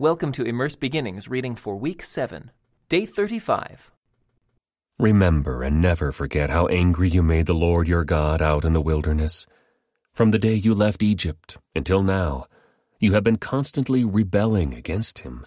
Welcome 0.00 0.32
to 0.32 0.44
Immerse 0.44 0.76
Beginnings 0.76 1.28
reading 1.28 1.54
for 1.54 1.76
week 1.76 2.02
7, 2.02 2.50
day 2.88 3.04
35. 3.04 3.90
Remember 4.98 5.62
and 5.62 5.82
never 5.82 6.10
forget 6.10 6.48
how 6.48 6.68
angry 6.68 7.10
you 7.10 7.22
made 7.22 7.44
the 7.44 7.52
Lord 7.52 7.86
your 7.86 8.04
God 8.04 8.40
out 8.40 8.64
in 8.64 8.72
the 8.72 8.80
wilderness. 8.80 9.46
From 10.14 10.30
the 10.30 10.38
day 10.38 10.54
you 10.54 10.74
left 10.74 11.02
Egypt 11.02 11.58
until 11.76 12.02
now, 12.02 12.46
you 12.98 13.12
have 13.12 13.22
been 13.22 13.36
constantly 13.36 14.02
rebelling 14.02 14.72
against 14.72 15.18
him. 15.18 15.46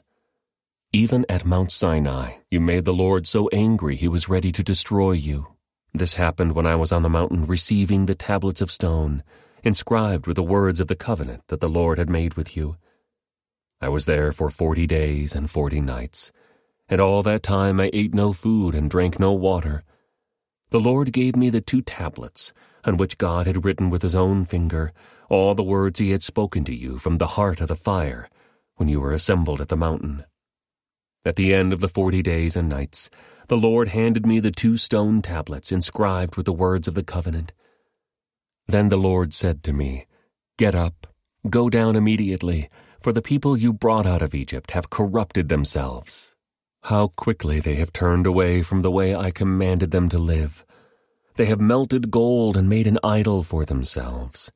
Even 0.91 1.25
at 1.27 1.45
Mount 1.45 1.71
Sinai, 1.71 2.33
you 2.51 2.59
made 2.59 2.85
the 2.85 2.93
Lord 2.93 3.25
so 3.25 3.49
angry 3.51 3.95
he 3.95 4.07
was 4.07 4.29
ready 4.29 4.51
to 4.51 4.61
destroy 4.61 5.13
you. 5.13 5.47
This 5.95 6.13
happened 6.13 6.51
when 6.51 6.67
I 6.67 6.75
was 6.75 6.91
on 6.91 7.01
the 7.01 7.09
mountain 7.09 7.47
receiving 7.47 8.05
the 8.05 8.13
tablets 8.13 8.61
of 8.61 8.71
stone, 8.71 9.23
inscribed 9.63 10.27
with 10.27 10.35
the 10.35 10.43
words 10.43 10.79
of 10.79 10.89
the 10.89 10.95
covenant 10.95 11.41
that 11.47 11.59
the 11.59 11.67
Lord 11.67 11.97
had 11.97 12.07
made 12.07 12.35
with 12.35 12.55
you. 12.55 12.77
I 13.83 13.89
was 13.89 14.05
there 14.05 14.31
for 14.31 14.49
forty 14.49 14.87
days 14.87 15.35
and 15.35 15.51
forty 15.51 15.81
nights, 15.81 16.31
and 16.87 17.01
all 17.01 17.21
that 17.23 17.43
time 17.43 17.81
I 17.81 17.89
ate 17.91 18.13
no 18.13 18.31
food 18.31 18.75
and 18.75 18.89
drank 18.89 19.19
no 19.19 19.33
water. 19.33 19.83
The 20.69 20.79
Lord 20.79 21.11
gave 21.11 21.35
me 21.35 21.49
the 21.49 21.59
two 21.59 21.81
tablets, 21.81 22.53
on 22.85 22.95
which 22.95 23.17
God 23.17 23.45
had 23.45 23.65
written 23.65 23.89
with 23.89 24.01
his 24.01 24.15
own 24.15 24.45
finger 24.45 24.93
all 25.27 25.53
the 25.53 25.63
words 25.63 25.99
he 25.99 26.11
had 26.11 26.23
spoken 26.23 26.63
to 26.63 26.73
you 26.73 26.97
from 26.97 27.17
the 27.17 27.35
heart 27.35 27.59
of 27.59 27.67
the 27.67 27.75
fire 27.75 28.29
when 28.77 28.87
you 28.87 29.01
were 29.01 29.11
assembled 29.11 29.59
at 29.59 29.67
the 29.67 29.75
mountain. 29.75 30.23
At 31.25 31.35
the 31.35 31.53
end 31.53 31.73
of 31.73 31.81
the 31.81 31.89
forty 31.89 32.21
days 32.21 32.55
and 32.55 32.69
nights, 32.69 33.09
the 33.49 33.57
Lord 33.57 33.89
handed 33.89 34.25
me 34.25 34.39
the 34.39 34.51
two 34.51 34.77
stone 34.77 35.21
tablets 35.21 35.73
inscribed 35.73 36.37
with 36.37 36.45
the 36.45 36.53
words 36.53 36.87
of 36.87 36.93
the 36.93 37.03
covenant. 37.03 37.51
Then 38.65 38.87
the 38.87 38.95
Lord 38.95 39.33
said 39.33 39.61
to 39.63 39.73
me, 39.73 40.05
Get 40.57 40.73
up, 40.73 41.05
go 41.49 41.69
down 41.69 41.97
immediately, 41.97 42.69
for 43.03 43.11
the 43.11 43.21
people 43.21 43.57
you 43.57 43.73
brought 43.73 44.05
out 44.05 44.21
of 44.21 44.33
Egypt 44.33 44.71
have 44.71 44.89
corrupted 44.89 45.49
themselves. 45.49 46.35
How 46.83 47.07
quickly 47.09 47.59
they 47.59 47.75
have 47.75 47.91
turned 47.91 48.25
away 48.25 48.61
from 48.63 48.81
the 48.81 48.91
way 48.91 49.13
I 49.13 49.29
commanded 49.29 49.91
them 49.91 50.07
to 50.07 50.17
live. 50.17 50.65
They 51.35 51.45
have 51.45 51.59
melted 51.59 52.11
gold 52.11 52.55
and 52.55 52.69
made 52.69 52.87
an 52.87 52.99
idol 53.03 53.43
for 53.43 53.65
themselves. 53.65 54.53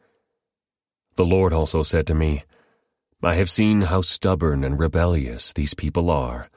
The 1.16 1.25
Lord 1.25 1.52
also 1.52 1.83
said 1.83 2.08
to 2.08 2.16
me, 2.16 2.44
I 3.21 3.33
have 3.36 3.49
seen 3.49 3.81
how 3.81 4.02
stubborn 4.02 4.64
and 4.64 4.80
rebellious 4.80 5.52
these 5.52 5.73
people 5.73 6.09
are. 6.09 6.47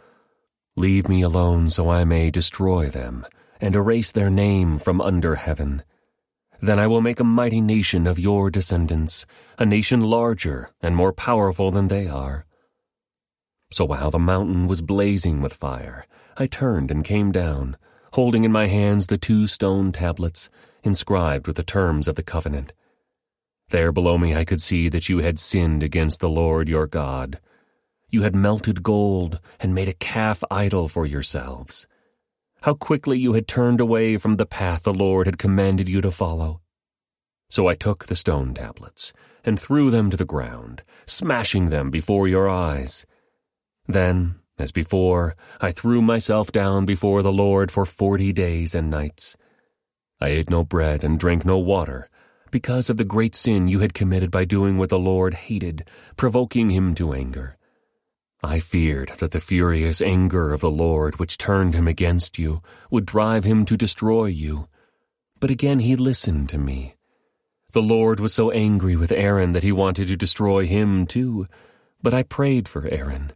Leave 0.77 1.09
me 1.09 1.23
alone 1.23 1.71
so 1.71 1.89
I 1.89 2.05
may 2.05 2.31
destroy 2.31 2.87
them 2.87 3.27
and 3.61 3.75
erase 3.75 4.13
their 4.13 4.31
name 4.31 4.79
from 4.79 5.01
under 5.01 5.35
heaven. 5.35 5.83
Then 6.63 6.79
I 6.79 6.87
will 6.87 7.01
make 7.01 7.21
a 7.21 7.25
mighty 7.25 7.61
nation 7.61 8.07
of 8.07 8.19
your 8.19 8.51
descendants, 8.51 9.25
a 9.59 9.65
nation 9.65 10.01
larger 10.03 10.71
and 10.83 10.95
more 10.95 11.13
powerful 11.13 11.71
than 11.71 11.89
they 11.89 12.07
are. 12.07 12.45
So 13.73 13.85
while 13.85 14.11
the 14.11 14.19
mountain 14.19 14.67
was 14.67 14.83
blazing 14.83 15.41
with 15.41 15.55
fire, 15.55 16.05
I 16.37 16.47
turned 16.47 16.91
and 16.91 17.05
came 17.05 17.33
down, 17.33 17.77
holding 18.13 18.45
in 18.45 18.53
my 18.53 18.67
hands 18.67 19.07
the 19.07 19.17
two 19.17 19.47
stone 19.47 19.93
tablets 19.93 20.51
inscribed 20.83 21.47
with 21.47 21.57
the 21.57 21.63
terms 21.63 22.09
of 22.09 22.17
the 22.17 22.23
covenant. 22.23 22.73
There 23.71 23.93
below 23.93 24.19
me 24.19 24.35
I 24.35 24.45
could 24.45 24.61
see 24.61 24.89
that 24.89 25.09
you 25.09 25.19
had 25.19 25.39
sinned 25.39 25.83
against 25.83 26.21
the 26.21 26.29
Lord 26.29 26.69
your 26.69 26.87
God. 26.87 27.39
You 28.09 28.23
had 28.23 28.35
melted 28.35 28.83
gold 28.83 29.39
and 29.61 29.75
made 29.75 29.89
a 29.89 29.95
calf 29.95 30.43
idol 30.51 30.89
for 30.89 31.07
yourselves. 31.07 31.87
How 32.63 32.75
quickly 32.75 33.19
you 33.19 33.33
had 33.33 33.49
turned 33.49 33.81
away 33.81 34.19
from 34.19 34.37
the 34.37 34.45
path 34.45 34.83
the 34.83 34.93
Lord 34.93 35.27
had 35.27 35.39
commanded 35.39 35.89
you 35.89 36.03
to 36.03 36.11
follow. 36.11 36.61
So 37.49 37.69
I 37.69 37.75
took 37.75 38.07
the 38.07 38.17
stone 38.17 38.53
tablets 38.53 39.15
and 39.45 39.59
threw 39.59 39.91
them 39.91 40.11
to 40.11 40.17
the 40.17 40.27
ground, 40.27 40.83
smashing 41.07 41.71
them 41.71 41.91
before 41.91 42.29
your 42.29 42.49
eyes. 42.49 43.07
Then, 43.89 44.37
as 44.59 44.73
before, 44.73 45.35
I 45.61 45.73
threw 45.73 46.03
myself 46.03 46.53
down 46.53 46.85
before 46.85 47.23
the 47.23 47.33
Lord 47.33 47.73
for 47.73 47.87
forty 47.87 48.31
days 48.31 48.75
and 48.75 48.91
nights. 48.91 49.39
I 50.21 50.29
ate 50.29 50.51
no 50.51 50.63
bread 50.63 51.03
and 51.03 51.19
drank 51.19 51.47
no 51.47 51.59
water, 51.59 52.11
because 52.51 52.91
of 52.91 52.99
the 52.99 53.05
great 53.05 53.35
sin 53.35 53.69
you 53.69 53.79
had 53.79 53.95
committed 53.95 54.31
by 54.31 54.45
doing 54.45 54.77
what 54.77 54.91
the 54.91 54.99
Lord 54.99 55.33
hated, 55.33 55.89
provoking 56.17 56.69
him 56.69 56.95
to 56.97 57.15
anger. 57.15 57.57
I 58.43 58.59
feared 58.59 59.11
that 59.19 59.33
the 59.33 59.41
furious 59.41 60.01
anger 60.01 60.53
of 60.53 60.61
the 60.61 60.71
Lord, 60.71 61.19
which 61.19 61.37
turned 61.37 61.75
him 61.75 61.87
against 61.87 62.39
you, 62.39 62.63
would 62.91 63.05
drive 63.05 63.45
him 63.45 63.65
to 63.67 63.77
destroy 63.77 64.27
you. 64.27 64.69
But 65.39 65.51
again 65.51 65.81
he 65.81 65.95
listened 65.97 66.49
to 66.51 66.59
me. 66.59 66.95
The 67.73 67.83
Lord 67.83 68.19
was 68.19 68.35
so 68.35 68.51
angry 68.51 68.97
with 68.97 69.13
Aaron 69.13 69.53
that 69.53 69.63
he 69.63 69.73
wanted 69.73 70.09
to 70.09 70.17
destroy 70.17 70.67
him 70.67 71.07
too. 71.07 71.47
But 72.03 72.15
I 72.15 72.23
prayed 72.23 72.67
for 72.67 72.89
Aaron, 72.89 73.33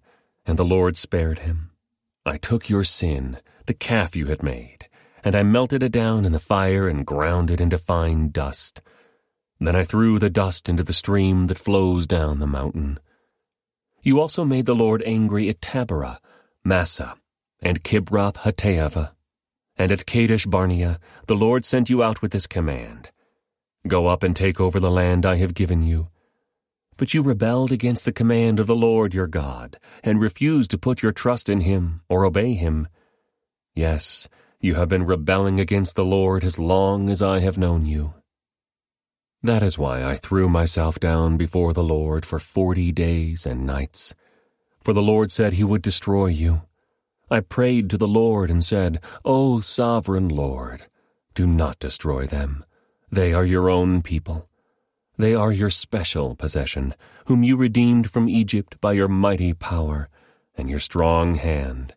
and 0.47 0.59
the 0.59 0.65
Lord 0.65 0.97
spared 0.97 1.41
him. 1.41 1.71
I 2.27 2.39
took 2.39 2.71
your 2.71 2.85
sin, 2.85 3.39
the 3.67 3.75
calf 3.75 4.17
you 4.17 4.27
had 4.27 4.43
made, 4.43 4.89
and 5.23 5.35
I 5.35 5.43
melted 5.43 5.83
it 5.83 5.93
down 5.93 6.25
in 6.25 6.33
the 6.33 6.41
fire 6.41 6.89
and 6.89 7.07
ground 7.07 7.51
it 7.51 7.61
into 7.61 7.77
fine 7.77 8.31
dust. 8.31 8.81
Then 9.61 9.77
I 9.77 9.85
threw 9.85 10.19
the 10.19 10.31
dust 10.31 10.69
into 10.69 10.83
the 10.83 10.93
stream 10.93 11.47
that 11.49 11.59
flows 11.59 12.07
down 12.07 12.41
the 12.41 12.47
mountain. 12.47 12.99
You 14.05 14.21
also 14.21 14.45
made 14.45 14.67
the 14.67 14.75
Lord 14.75 15.03
angry 15.07 15.49
at 15.49 15.63
Taberah, 15.63 16.19
Massah, 16.63 17.17
and 17.63 17.83
Kibroth 17.83 18.37
Hattaavah. 18.37 19.13
And 19.79 19.91
at 19.91 20.05
Kadesh 20.05 20.45
Barnea, 20.45 20.99
the 21.27 21.35
Lord 21.35 21.65
sent 21.65 21.89
you 21.89 22.03
out 22.03 22.21
with 22.21 22.31
this 22.31 22.47
command 22.47 23.11
Go 23.89 24.07
up 24.07 24.23
and 24.23 24.37
take 24.37 24.61
over 24.61 24.79
the 24.79 24.91
land 24.91 25.25
I 25.25 25.37
have 25.37 25.55
given 25.55 25.83
you. 25.83 26.09
But 26.99 27.15
you 27.15 27.23
rebelled 27.23 27.73
against 27.73 28.05
the 28.05 28.13
command 28.13 28.61
of 28.61 28.67
the 28.67 28.77
Lord 28.77 29.15
your 29.15 29.27
God, 29.27 29.79
and 30.03 30.21
refused 30.21 30.71
to 30.73 30.79
put 30.79 31.03
your 31.03 31.13
trust 31.13 31.49
in 31.49 31.63
him 31.63 32.03
or 32.09 32.27
obey 32.27 32.53
him. 32.53 32.89
Yes, 33.75 34.29
you 34.61 34.75
have 34.75 34.89
been 34.89 35.07
rebelling 35.07 35.61
against 35.61 35.97
the 35.97 36.05
Lord 36.05 36.45
as 36.45 36.59
long 36.59 37.09
as 37.09 37.23
I 37.23 37.39
have 37.39 37.57
known 37.57 37.87
you. 37.87 38.13
That 39.45 39.63
is 39.63 39.79
why 39.79 40.03
I 40.03 40.15
threw 40.15 40.49
myself 40.49 40.99
down 40.99 41.37
before 41.37 41.75
the 41.75 41.83
Lord 41.83 42.25
for 42.25 42.39
forty 42.39 42.93
days 42.93 43.45
and 43.45 43.67
nights. 43.67 44.15
For 44.83 44.95
the 44.95 45.03
Lord 45.03 45.31
said 45.31 45.53
he 45.53 45.65
would 45.65 45.83
destroy 45.83 46.29
you. 46.29 46.63
I 47.31 47.41
prayed 47.41 47.91
to 47.91 47.99
the 47.99 48.09
Lord 48.09 48.51
and 48.51 48.65
said, 48.65 49.05
O 49.23 49.61
sovereign 49.61 50.31
Lord, 50.31 50.85
do 51.35 51.47
not 51.47 51.79
destroy 51.79 52.25
them. 52.25 52.65
They 53.13 53.35
are 53.35 53.45
your 53.45 53.69
own 53.69 54.01
people. 54.01 54.49
They 55.19 55.35
are 55.35 55.53
your 55.53 55.69
special 55.69 56.35
possession, 56.35 56.95
whom 57.27 57.43
you 57.43 57.59
redeemed 57.59 58.11
from 58.11 58.31
Egypt 58.31 58.81
by 58.81 58.95
your 58.95 59.09
mighty 59.09 59.53
power 59.53 60.09
and 60.57 60.71
your 60.71 60.81
strong 60.81 61.35
hand. 61.35 61.95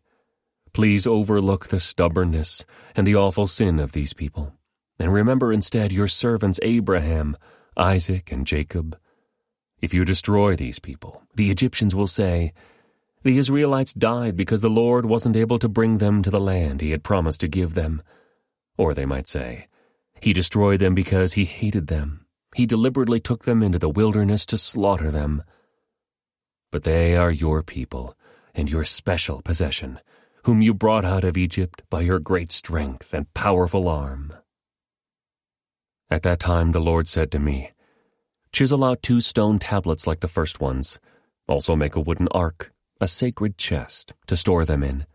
Please 0.74 1.08
overlook 1.08 1.68
the 1.68 1.80
stubbornness 1.80 2.66
and 2.94 3.08
the 3.08 3.16
awful 3.16 3.48
sin 3.48 3.80
of 3.80 3.94
these 3.94 4.12
people 4.12 4.57
and 5.00 5.14
remember 5.14 5.54
instead 5.54 5.92
your 5.92 6.08
servants 6.08 6.60
Abraham, 6.64 7.38
Isaac, 7.76 8.32
and 8.32 8.48
Jacob. 8.48 8.98
If 9.80 9.94
you 9.94 10.06
destroy 10.06 10.56
these 10.56 10.80
people, 10.80 11.24
the 11.36 11.52
Egyptians 11.52 11.94
will 11.94 12.08
say, 12.08 12.54
The 13.24 13.38
Israelites 13.38 13.94
died 13.94 14.36
because 14.36 14.62
the 14.62 14.70
Lord 14.70 15.06
wasn't 15.06 15.38
able 15.38 15.60
to 15.60 15.70
bring 15.70 16.00
them 16.00 16.24
to 16.24 16.32
the 16.32 16.40
land 16.40 16.82
he 16.82 16.92
had 16.92 17.04
promised 17.04 17.42
to 17.42 17.48
give 17.48 17.76
them. 17.76 18.02
Or 18.78 18.94
they 18.94 19.06
might 19.06 19.28
say, 19.28 19.68
He 20.20 20.34
destroyed 20.34 20.80
them 20.80 20.96
because 20.96 21.34
he 21.34 21.46
hated 21.46 21.88
them. 21.88 22.26
He 22.56 22.66
deliberately 22.66 23.20
took 23.20 23.46
them 23.46 23.62
into 23.62 23.78
the 23.78 23.90
wilderness 23.90 24.46
to 24.48 24.58
slaughter 24.58 25.12
them. 25.12 25.44
But 26.72 26.84
they 26.84 27.16
are 27.16 27.32
your 27.32 27.62
people 27.62 28.16
and 28.56 28.70
your 28.70 28.84
special 28.84 29.42
possession, 29.44 30.00
whom 30.46 30.62
you 30.62 30.74
brought 30.74 31.06
out 31.06 31.24
of 31.24 31.38
Egypt 31.38 31.84
by 31.90 32.02
your 32.02 32.20
great 32.20 32.52
strength 32.52 33.14
and 33.14 33.32
powerful 33.36 33.88
arm. 33.88 34.34
At 36.10 36.24
that 36.24 36.40
time 36.40 36.72
the 36.72 36.80
Lord 36.80 37.08
said 37.08 37.32
to 37.32 37.40
me, 37.40 37.72
Chisel 38.52 38.84
out 38.84 39.04
two 39.04 39.22
stone 39.22 39.60
tablets 39.60 40.08
like 40.08 40.22
the 40.22 40.28
first 40.28 40.62
ones. 40.62 41.00
Also 41.48 41.76
make 41.76 41.96
a 41.96 42.02
wooden 42.02 42.28
ark, 42.30 42.72
a 43.02 43.08
sacred 43.08 43.58
chest, 43.58 44.14
to 44.28 44.38
store 44.38 44.66
them 44.66 44.84
in. 44.84 45.06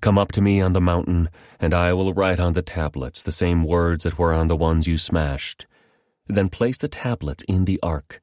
Come 0.00 0.18
up 0.18 0.30
to 0.32 0.40
me 0.40 0.60
on 0.60 0.74
the 0.74 0.80
mountain, 0.80 1.28
and 1.58 1.74
I 1.74 1.92
will 1.92 2.14
write 2.14 2.38
on 2.38 2.52
the 2.52 2.62
tablets 2.62 3.22
the 3.22 3.32
same 3.32 3.64
words 3.64 4.04
that 4.04 4.18
were 4.18 4.32
on 4.32 4.46
the 4.46 4.56
ones 4.56 4.86
you 4.86 4.96
smashed. 4.96 5.66
Then 6.28 6.50
place 6.50 6.76
the 6.76 6.88
tablets 6.88 7.42
in 7.44 7.64
the 7.64 7.80
ark. 7.82 8.20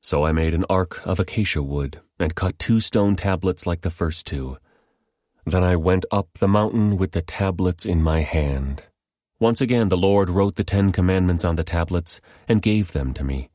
So 0.00 0.24
I 0.24 0.32
made 0.32 0.54
an 0.54 0.64
ark 0.68 1.06
of 1.06 1.20
acacia 1.20 1.62
wood, 1.62 2.00
and 2.18 2.34
cut 2.34 2.58
two 2.58 2.80
stone 2.80 3.14
tablets 3.14 3.66
like 3.66 3.82
the 3.82 3.90
first 3.90 4.26
two. 4.26 4.58
Then 5.44 5.62
I 5.62 5.76
went 5.76 6.04
up 6.10 6.28
the 6.38 6.48
mountain 6.48 6.96
with 6.96 7.12
the 7.12 7.22
tablets 7.22 7.86
in 7.86 8.02
my 8.02 8.22
hand. 8.22 8.84
Once 9.38 9.60
again 9.60 9.88
the 9.88 9.96
Lord 9.96 10.30
wrote 10.30 10.56
the 10.56 10.64
Ten 10.64 10.92
Commandments 10.92 11.44
on 11.44 11.56
the 11.56 11.64
tablets 11.64 12.20
and 12.48 12.62
gave 12.62 12.92
them 12.92 13.12
to 13.14 13.24
me. 13.24 13.50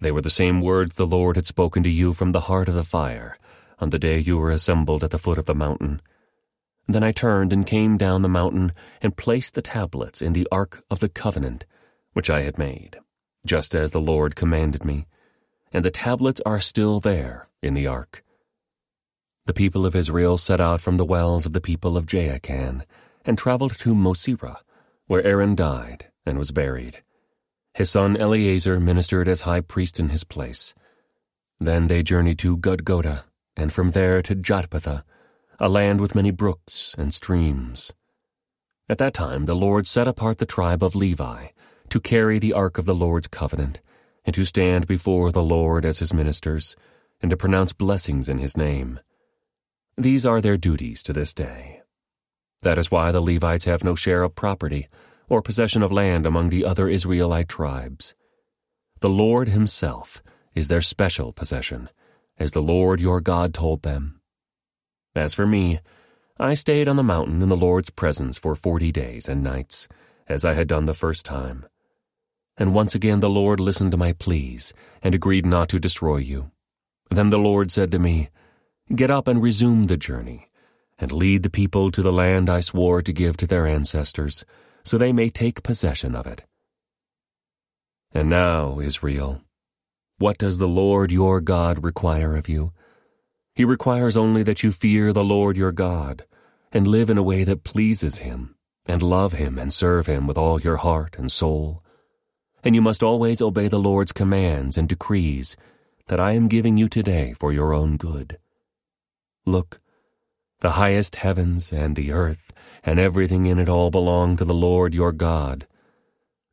They 0.00 0.12
were 0.12 0.20
the 0.20 0.30
same 0.30 0.60
words 0.60 0.96
the 0.96 1.06
Lord 1.06 1.36
had 1.36 1.46
spoken 1.46 1.82
to 1.82 1.90
you 1.90 2.12
from 2.12 2.32
the 2.32 2.42
heart 2.42 2.68
of 2.68 2.74
the 2.74 2.84
fire 2.84 3.36
on 3.80 3.90
the 3.90 3.98
day 3.98 4.18
you 4.18 4.36
were 4.36 4.50
assembled 4.50 5.02
at 5.02 5.10
the 5.10 5.18
foot 5.18 5.38
of 5.38 5.46
the 5.46 5.54
mountain. 5.54 6.02
Then 6.86 7.02
I 7.02 7.12
turned 7.12 7.52
and 7.52 7.66
came 7.66 7.96
down 7.96 8.22
the 8.22 8.28
mountain 8.28 8.72
and 9.00 9.16
placed 9.16 9.54
the 9.54 9.62
tablets 9.62 10.20
in 10.20 10.34
the 10.34 10.46
ark 10.52 10.84
of 10.90 11.00
the 11.00 11.08
covenant, 11.08 11.64
which 12.12 12.28
I 12.28 12.42
had 12.42 12.58
made, 12.58 12.98
just 13.46 13.74
as 13.74 13.92
the 13.92 14.00
Lord 14.00 14.36
commanded 14.36 14.84
me. 14.84 15.06
And 15.72 15.84
the 15.84 15.90
tablets 15.90 16.40
are 16.44 16.60
still 16.60 17.00
there, 17.00 17.48
in 17.62 17.74
the 17.74 17.86
ark. 17.86 18.22
The 19.46 19.54
people 19.54 19.86
of 19.86 19.96
Israel 19.96 20.36
set 20.36 20.60
out 20.60 20.80
from 20.80 20.96
the 20.96 21.04
wells 21.04 21.46
of 21.46 21.52
the 21.52 21.60
people 21.60 21.96
of 21.96 22.06
Jaakan 22.06 22.84
and 23.24 23.38
traveled 23.38 23.78
to 23.78 23.94
Moserah, 23.94 24.58
where 25.10 25.26
Aaron 25.26 25.56
died 25.56 26.06
and 26.24 26.38
was 26.38 26.52
buried. 26.52 27.02
His 27.74 27.90
son 27.90 28.16
Eleazar 28.16 28.78
ministered 28.78 29.26
as 29.26 29.40
high 29.40 29.60
priest 29.60 29.98
in 29.98 30.10
his 30.10 30.22
place. 30.22 30.72
Then 31.58 31.88
they 31.88 32.04
journeyed 32.04 32.38
to 32.38 32.56
Gudgodah, 32.56 33.24
and 33.56 33.72
from 33.72 33.90
there 33.90 34.22
to 34.22 34.36
Jotbathah, 34.36 35.02
a 35.58 35.68
land 35.68 36.00
with 36.00 36.14
many 36.14 36.30
brooks 36.30 36.94
and 36.96 37.12
streams. 37.12 37.92
At 38.88 38.98
that 38.98 39.12
time 39.12 39.46
the 39.46 39.56
Lord 39.56 39.88
set 39.88 40.06
apart 40.06 40.38
the 40.38 40.46
tribe 40.46 40.80
of 40.80 40.94
Levi 40.94 41.48
to 41.88 42.00
carry 42.00 42.38
the 42.38 42.52
ark 42.52 42.78
of 42.78 42.86
the 42.86 42.94
Lord's 42.94 43.26
covenant, 43.26 43.80
and 44.24 44.32
to 44.36 44.44
stand 44.44 44.86
before 44.86 45.32
the 45.32 45.42
Lord 45.42 45.84
as 45.84 45.98
his 45.98 46.14
ministers, 46.14 46.76
and 47.20 47.32
to 47.32 47.36
pronounce 47.36 47.72
blessings 47.72 48.28
in 48.28 48.38
his 48.38 48.56
name. 48.56 49.00
These 49.98 50.24
are 50.24 50.40
their 50.40 50.56
duties 50.56 51.02
to 51.02 51.12
this 51.12 51.34
day. 51.34 51.79
That 52.62 52.78
is 52.78 52.90
why 52.90 53.10
the 53.10 53.22
Levites 53.22 53.64
have 53.64 53.84
no 53.84 53.94
share 53.94 54.22
of 54.22 54.34
property 54.34 54.88
or 55.28 55.40
possession 55.40 55.82
of 55.82 55.92
land 55.92 56.26
among 56.26 56.50
the 56.50 56.64
other 56.64 56.88
Israelite 56.88 57.48
tribes. 57.48 58.14
The 59.00 59.08
Lord 59.08 59.48
Himself 59.48 60.22
is 60.54 60.68
their 60.68 60.82
special 60.82 61.32
possession, 61.32 61.88
as 62.38 62.52
the 62.52 62.60
Lord 62.60 63.00
your 63.00 63.20
God 63.22 63.54
told 63.54 63.82
them. 63.82 64.20
As 65.14 65.32
for 65.32 65.46
me, 65.46 65.80
I 66.38 66.54
stayed 66.54 66.86
on 66.86 66.96
the 66.96 67.02
mountain 67.02 67.40
in 67.40 67.48
the 67.48 67.56
Lord's 67.56 67.90
presence 67.90 68.36
for 68.36 68.54
forty 68.54 68.92
days 68.92 69.28
and 69.28 69.42
nights, 69.42 69.88
as 70.28 70.44
I 70.44 70.52
had 70.52 70.68
done 70.68 70.84
the 70.84 70.94
first 70.94 71.24
time. 71.24 71.64
And 72.58 72.74
once 72.74 72.94
again 72.94 73.20
the 73.20 73.30
Lord 73.30 73.58
listened 73.58 73.92
to 73.92 73.96
my 73.96 74.12
pleas 74.12 74.74
and 75.02 75.14
agreed 75.14 75.46
not 75.46 75.70
to 75.70 75.78
destroy 75.78 76.18
you. 76.18 76.50
Then 77.10 77.30
the 77.30 77.38
Lord 77.38 77.72
said 77.72 77.90
to 77.92 77.98
me, 77.98 78.28
Get 78.94 79.10
up 79.10 79.28
and 79.28 79.40
resume 79.42 79.86
the 79.86 79.96
journey, 79.96 80.49
and 81.00 81.10
lead 81.10 81.42
the 81.42 81.50
people 81.50 81.90
to 81.90 82.02
the 82.02 82.12
land 82.12 82.50
I 82.50 82.60
swore 82.60 83.02
to 83.02 83.12
give 83.12 83.36
to 83.38 83.46
their 83.46 83.66
ancestors, 83.66 84.44
so 84.84 84.98
they 84.98 85.12
may 85.12 85.30
take 85.30 85.62
possession 85.62 86.14
of 86.14 86.26
it. 86.26 86.44
And 88.12 88.28
now, 88.28 88.80
Israel, 88.80 89.42
what 90.18 90.36
does 90.36 90.58
the 90.58 90.68
Lord 90.68 91.10
your 91.10 91.40
God 91.40 91.82
require 91.82 92.36
of 92.36 92.48
you? 92.48 92.72
He 93.54 93.64
requires 93.64 94.16
only 94.16 94.42
that 94.42 94.62
you 94.62 94.70
fear 94.70 95.12
the 95.12 95.24
Lord 95.24 95.56
your 95.56 95.72
God, 95.72 96.26
and 96.72 96.86
live 96.86 97.10
in 97.10 97.18
a 97.18 97.22
way 97.22 97.44
that 97.44 97.64
pleases 97.64 98.18
him, 98.18 98.54
and 98.86 99.02
love 99.02 99.32
him 99.32 99.58
and 99.58 99.72
serve 99.72 100.06
him 100.06 100.26
with 100.26 100.36
all 100.36 100.60
your 100.60 100.76
heart 100.76 101.16
and 101.18 101.32
soul. 101.32 101.82
And 102.62 102.74
you 102.74 102.82
must 102.82 103.02
always 103.02 103.40
obey 103.40 103.68
the 103.68 103.78
Lord's 103.78 104.12
commands 104.12 104.76
and 104.76 104.88
decrees 104.88 105.56
that 106.08 106.20
I 106.20 106.32
am 106.32 106.48
giving 106.48 106.76
you 106.76 106.88
today 106.88 107.32
for 107.38 107.52
your 107.52 107.72
own 107.72 107.96
good. 107.96 108.38
Look, 109.46 109.79
the 110.60 110.72
highest 110.72 111.16
heavens 111.16 111.72
and 111.72 111.96
the 111.96 112.12
earth 112.12 112.52
and 112.84 112.98
everything 112.98 113.46
in 113.46 113.58
it 113.58 113.68
all 113.68 113.90
belong 113.90 114.36
to 114.36 114.44
the 114.44 114.54
Lord 114.54 114.94
your 114.94 115.12
God. 115.12 115.66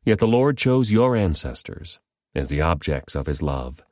Yet 0.04 0.18
the 0.18 0.26
Lord 0.26 0.56
chose 0.56 0.90
your 0.90 1.14
ancestors 1.14 2.00
as 2.34 2.48
the 2.48 2.60
objects 2.60 3.14
of 3.14 3.26
his 3.26 3.42
love, 3.42 3.82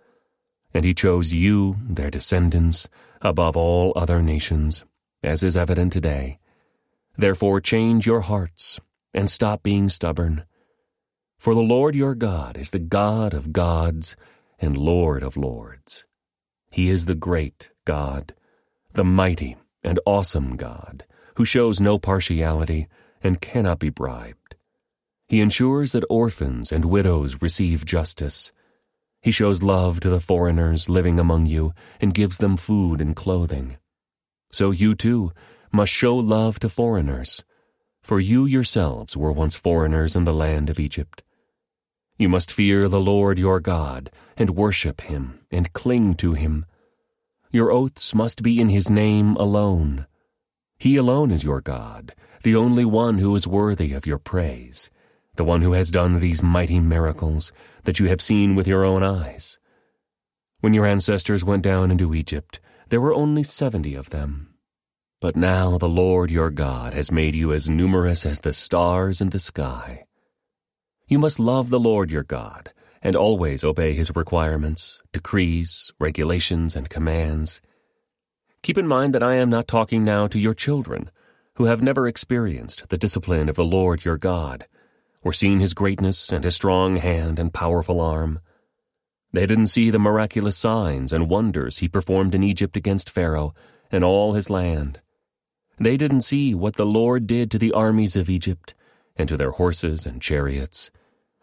and 0.72 0.84
he 0.84 0.94
chose 0.94 1.32
you, 1.32 1.76
their 1.82 2.10
descendants, 2.10 2.88
above 3.20 3.56
all 3.56 3.92
other 3.96 4.22
nations, 4.22 4.84
as 5.22 5.42
is 5.42 5.56
evident 5.56 5.92
today. 5.92 6.38
Therefore 7.16 7.60
change 7.60 8.06
your 8.06 8.20
hearts 8.20 8.78
and 9.12 9.30
stop 9.30 9.62
being 9.62 9.88
stubborn. 9.88 10.44
For 11.38 11.54
the 11.54 11.60
Lord 11.60 11.94
your 11.94 12.14
God 12.14 12.56
is 12.56 12.70
the 12.70 12.78
God 12.78 13.34
of 13.34 13.52
gods 13.52 14.16
and 14.58 14.76
Lord 14.76 15.22
of 15.22 15.36
lords. 15.36 16.06
He 16.70 16.88
is 16.88 17.06
the 17.06 17.14
great 17.14 17.70
God, 17.84 18.34
the 18.92 19.04
mighty 19.04 19.56
and 19.86 20.00
awesome 20.04 20.56
God, 20.56 21.04
who 21.36 21.44
shows 21.44 21.80
no 21.80 21.98
partiality 21.98 22.88
and 23.22 23.40
cannot 23.40 23.78
be 23.78 23.88
bribed. 23.88 24.56
He 25.28 25.40
ensures 25.40 25.92
that 25.92 26.04
orphans 26.10 26.70
and 26.70 26.84
widows 26.84 27.40
receive 27.40 27.86
justice. 27.86 28.52
He 29.22 29.30
shows 29.30 29.62
love 29.62 30.00
to 30.00 30.10
the 30.10 30.20
foreigners 30.20 30.88
living 30.88 31.18
among 31.18 31.46
you 31.46 31.72
and 32.00 32.14
gives 32.14 32.38
them 32.38 32.56
food 32.56 33.00
and 33.00 33.16
clothing. 33.16 33.78
So 34.52 34.70
you 34.70 34.94
too 34.94 35.32
must 35.72 35.92
show 35.92 36.16
love 36.16 36.58
to 36.60 36.68
foreigners, 36.68 37.44
for 38.02 38.20
you 38.20 38.46
yourselves 38.46 39.16
were 39.16 39.32
once 39.32 39.56
foreigners 39.56 40.14
in 40.14 40.24
the 40.24 40.32
land 40.32 40.70
of 40.70 40.78
Egypt. 40.78 41.22
You 42.18 42.28
must 42.28 42.52
fear 42.52 42.88
the 42.88 43.00
Lord 43.00 43.38
your 43.38 43.60
God 43.60 44.10
and 44.36 44.50
worship 44.50 45.02
him 45.02 45.40
and 45.50 45.72
cling 45.72 46.14
to 46.14 46.34
him 46.34 46.64
your 47.56 47.72
oaths 47.72 48.14
must 48.14 48.42
be 48.42 48.60
in 48.60 48.68
his 48.68 48.90
name 48.90 49.34
alone. 49.36 50.06
He 50.78 50.96
alone 50.96 51.30
is 51.30 51.42
your 51.42 51.60
God, 51.60 52.14
the 52.42 52.54
only 52.54 52.84
one 52.84 53.18
who 53.18 53.34
is 53.34 53.48
worthy 53.48 53.94
of 53.94 54.06
your 54.06 54.18
praise, 54.18 54.90
the 55.36 55.44
one 55.44 55.62
who 55.62 55.72
has 55.72 55.90
done 55.90 56.20
these 56.20 56.42
mighty 56.42 56.78
miracles 56.78 57.52
that 57.84 57.98
you 57.98 58.06
have 58.08 58.20
seen 58.20 58.54
with 58.54 58.68
your 58.68 58.84
own 58.84 59.02
eyes. 59.02 59.58
When 60.60 60.74
your 60.74 60.86
ancestors 60.86 61.44
went 61.44 61.62
down 61.62 61.90
into 61.90 62.14
Egypt, 62.14 62.60
there 62.90 63.00
were 63.00 63.14
only 63.14 63.42
seventy 63.42 63.94
of 63.94 64.10
them. 64.10 64.54
But 65.20 65.34
now 65.34 65.78
the 65.78 65.88
Lord 65.88 66.30
your 66.30 66.50
God 66.50 66.92
has 66.92 67.10
made 67.10 67.34
you 67.34 67.52
as 67.52 67.70
numerous 67.70 68.26
as 68.26 68.40
the 68.40 68.52
stars 68.52 69.20
in 69.22 69.30
the 69.30 69.40
sky. 69.40 70.04
You 71.08 71.18
must 71.18 71.40
love 71.40 71.70
the 71.70 71.80
Lord 71.80 72.10
your 72.10 72.22
God 72.22 72.72
and 73.06 73.14
always 73.14 73.62
obey 73.62 73.92
his 73.92 74.16
requirements, 74.16 75.00
decrees, 75.12 75.92
regulations, 76.00 76.74
and 76.74 76.90
commands. 76.90 77.62
Keep 78.62 78.78
in 78.78 78.88
mind 78.88 79.14
that 79.14 79.22
I 79.22 79.36
am 79.36 79.48
not 79.48 79.68
talking 79.68 80.02
now 80.02 80.26
to 80.26 80.40
your 80.40 80.54
children, 80.54 81.12
who 81.54 81.66
have 81.66 81.84
never 81.84 82.08
experienced 82.08 82.88
the 82.88 82.98
discipline 82.98 83.48
of 83.48 83.54
the 83.54 83.64
Lord 83.64 84.04
your 84.04 84.18
God, 84.18 84.66
or 85.22 85.32
seen 85.32 85.60
his 85.60 85.72
greatness 85.72 86.32
and 86.32 86.42
his 86.42 86.56
strong 86.56 86.96
hand 86.96 87.38
and 87.38 87.54
powerful 87.54 88.00
arm. 88.00 88.40
They 89.32 89.46
didn't 89.46 89.68
see 89.68 89.88
the 89.90 90.00
miraculous 90.00 90.56
signs 90.56 91.12
and 91.12 91.30
wonders 91.30 91.78
he 91.78 91.86
performed 91.86 92.34
in 92.34 92.42
Egypt 92.42 92.76
against 92.76 93.08
Pharaoh 93.08 93.54
and 93.88 94.02
all 94.02 94.32
his 94.32 94.50
land. 94.50 95.00
They 95.78 95.96
didn't 95.96 96.22
see 96.22 96.56
what 96.56 96.74
the 96.74 96.84
Lord 96.84 97.28
did 97.28 97.52
to 97.52 97.58
the 97.60 97.70
armies 97.70 98.16
of 98.16 98.28
Egypt 98.28 98.74
and 99.14 99.28
to 99.28 99.36
their 99.36 99.52
horses 99.52 100.06
and 100.06 100.20
chariots 100.20 100.90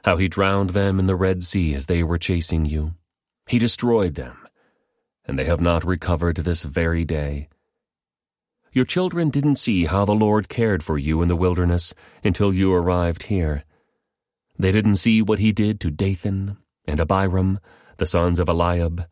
how 0.04 0.18
he 0.18 0.28
drowned 0.28 0.72
them 0.72 1.00
in 1.00 1.08
the 1.08 1.16
Red 1.16 1.44
Sea 1.44 1.74
as 1.74 1.86
they 1.86 2.04
were 2.04 2.18
chasing 2.18 2.66
you. 2.66 2.96
He 3.48 3.58
destroyed 3.58 4.16
them, 4.16 4.38
and 5.26 5.40
they 5.40 5.46
have 5.46 5.62
not 5.62 5.86
recovered 5.86 6.38
this 6.38 6.64
very 6.64 7.06
day. 7.06 7.48
Your 8.74 8.86
children 8.86 9.30
didn't 9.30 9.58
see 9.58 9.86
how 9.86 10.04
the 10.04 10.14
Lord 10.14 10.50
cared 10.50 10.84
for 10.84 10.98
you 10.98 11.22
in 11.22 11.28
the 11.28 11.36
wilderness 11.36 11.94
until 12.24 12.54
you 12.54 12.74
arrived 12.74 13.24
here. 13.24 13.64
They 14.58 14.72
didn't 14.72 14.96
see 14.96 15.22
what 15.22 15.40
he 15.40 15.52
did 15.52 15.80
to 15.82 15.92
Dathan 15.92 16.58
and 16.86 17.00
Abiram, 17.00 17.60
the 17.98 18.06
sons 18.06 18.40
of 18.40 18.50
Eliab, 18.50 19.06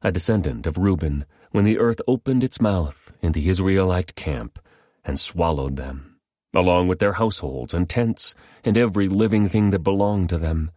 a 0.00 0.10
descendant 0.10 0.66
of 0.66 0.78
Reuben, 0.78 1.24
when 1.50 1.64
the 1.64 1.78
earth 1.78 2.00
opened 2.08 2.42
its 2.42 2.60
mouth 2.60 3.12
in 3.20 3.32
the 3.32 3.48
Israelite 3.48 4.14
camp 4.16 4.58
and 5.04 5.20
swallowed 5.20 5.76
them 5.76 6.11
along 6.54 6.88
with 6.88 6.98
their 6.98 7.14
households 7.14 7.72
and 7.72 7.88
tents 7.88 8.34
and 8.64 8.76
every 8.76 9.08
living 9.08 9.48
thing 9.48 9.70
that 9.70 9.80
belonged 9.80 10.28
to 10.28 10.38
them. 10.38 10.70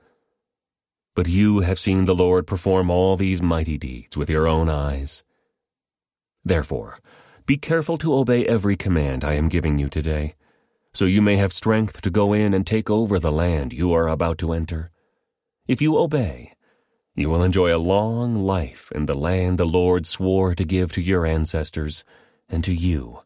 But 1.15 1.27
you 1.27 1.61
have 1.61 1.79
seen 1.79 2.05
the 2.05 2.15
Lord 2.15 2.47
perform 2.47 2.89
all 2.89 3.15
these 3.15 3.41
mighty 3.41 3.77
deeds 3.77 4.17
with 4.17 4.29
your 4.29 4.47
own 4.47 4.69
eyes. 4.69 5.23
Therefore, 6.43 6.97
be 7.45 7.57
careful 7.57 7.97
to 7.99 8.13
obey 8.13 8.45
every 8.45 8.75
command 8.75 9.23
I 9.23 9.33
am 9.33 9.49
giving 9.49 9.77
you 9.77 9.89
today, 9.89 10.35
so 10.93 11.05
you 11.05 11.21
may 11.21 11.37
have 11.37 11.53
strength 11.53 12.01
to 12.01 12.09
go 12.09 12.33
in 12.33 12.53
and 12.53 12.65
take 12.65 12.89
over 12.89 13.19
the 13.19 13.31
land 13.31 13.73
you 13.73 13.93
are 13.93 14.07
about 14.07 14.37
to 14.39 14.53
enter. 14.53 14.91
If 15.67 15.81
you 15.81 15.97
obey, 15.97 16.53
you 17.15 17.29
will 17.29 17.43
enjoy 17.43 17.75
a 17.75 17.77
long 17.77 18.35
life 18.35 18.91
in 18.93 19.05
the 19.05 19.13
land 19.13 19.57
the 19.57 19.65
Lord 19.65 20.05
swore 20.05 20.53
to 20.55 20.63
give 20.63 20.91
to 20.93 21.01
your 21.01 21.25
ancestors 21.25 22.03
and 22.49 22.63
to 22.63 22.73
you, 22.73 23.19